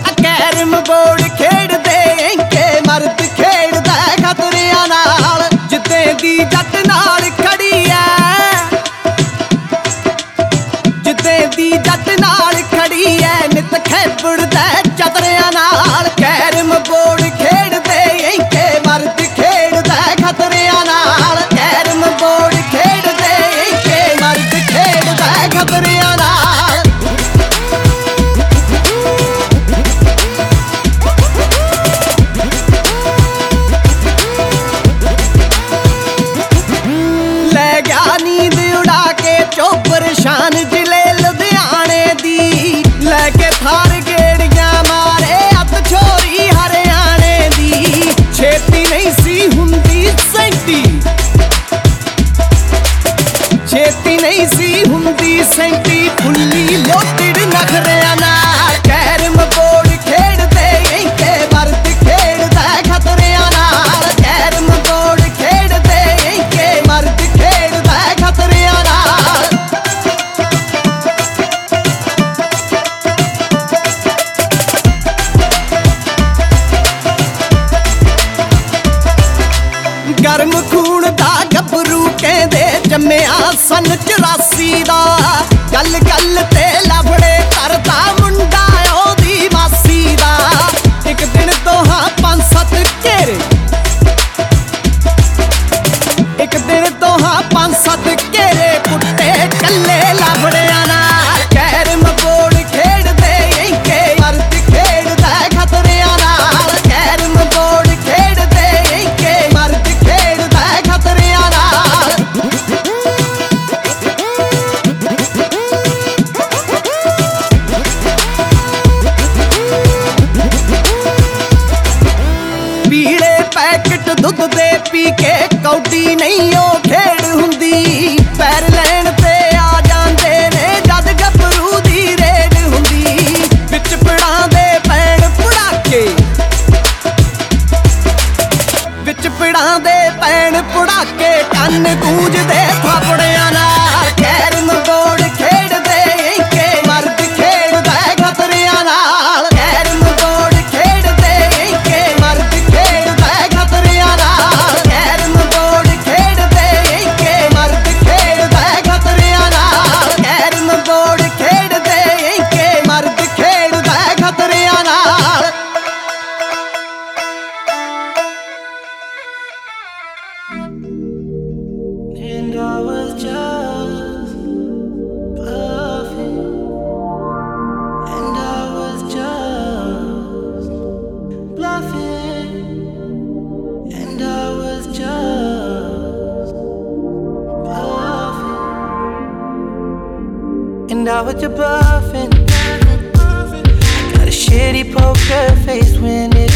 [0.06, 3.94] ਆ carrom board ਖੇਡਦੇ ਐਂਕੇ, ਮਰਦ ਖੇਡਦਾ
[4.24, 8.56] ਖਤਰਿਆਂ ਨਾਲ। ਜਿੱਤੇ ਦੀ ਜੱਟ ਨਾਲ ਖੜੀ ਐ।
[11.04, 14.61] ਜਿੱਦੇ ਦੀ ਜੱਟ ਨਾਲ ਖੜੀ ਐ, ਨਿਤ ਖੈਬੜਦਾ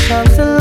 [0.08, 0.55] songs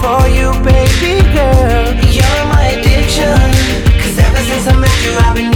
[0.00, 1.92] for you, baby girl.
[2.16, 3.36] You're my addiction.
[4.00, 5.49] Cause ever since I met you, I've been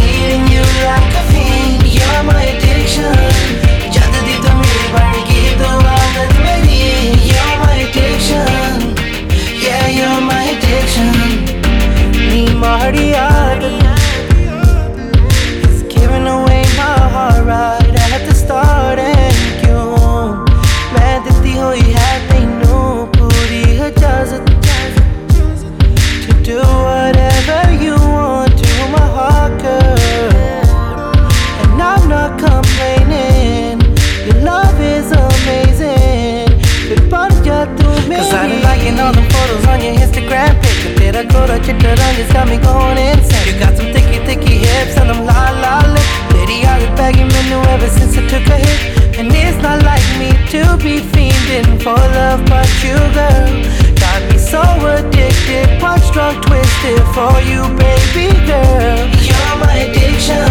[41.25, 43.55] Dakota, chitter rang has got me going insane.
[43.55, 46.13] You got some thicky, thicky hips and them la la lips.
[46.37, 48.81] Lady, I've been begging menu ever since I took a hit.
[49.17, 53.49] And it's not like me to be fiending for love, but you, girl,
[53.97, 55.81] got me so addicted.
[55.81, 59.01] Punch drunk, twisted for you, baby girl.
[59.25, 60.45] You're my addiction.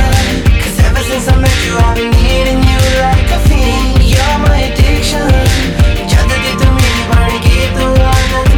[0.57, 4.01] Cause ever since I met you, I've been needing you like a fiend.
[4.01, 5.29] You're my addiction.
[6.09, 8.53] Just to get to me, you wanna get the one that's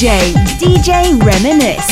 [0.00, 1.89] DJ, Reminisce.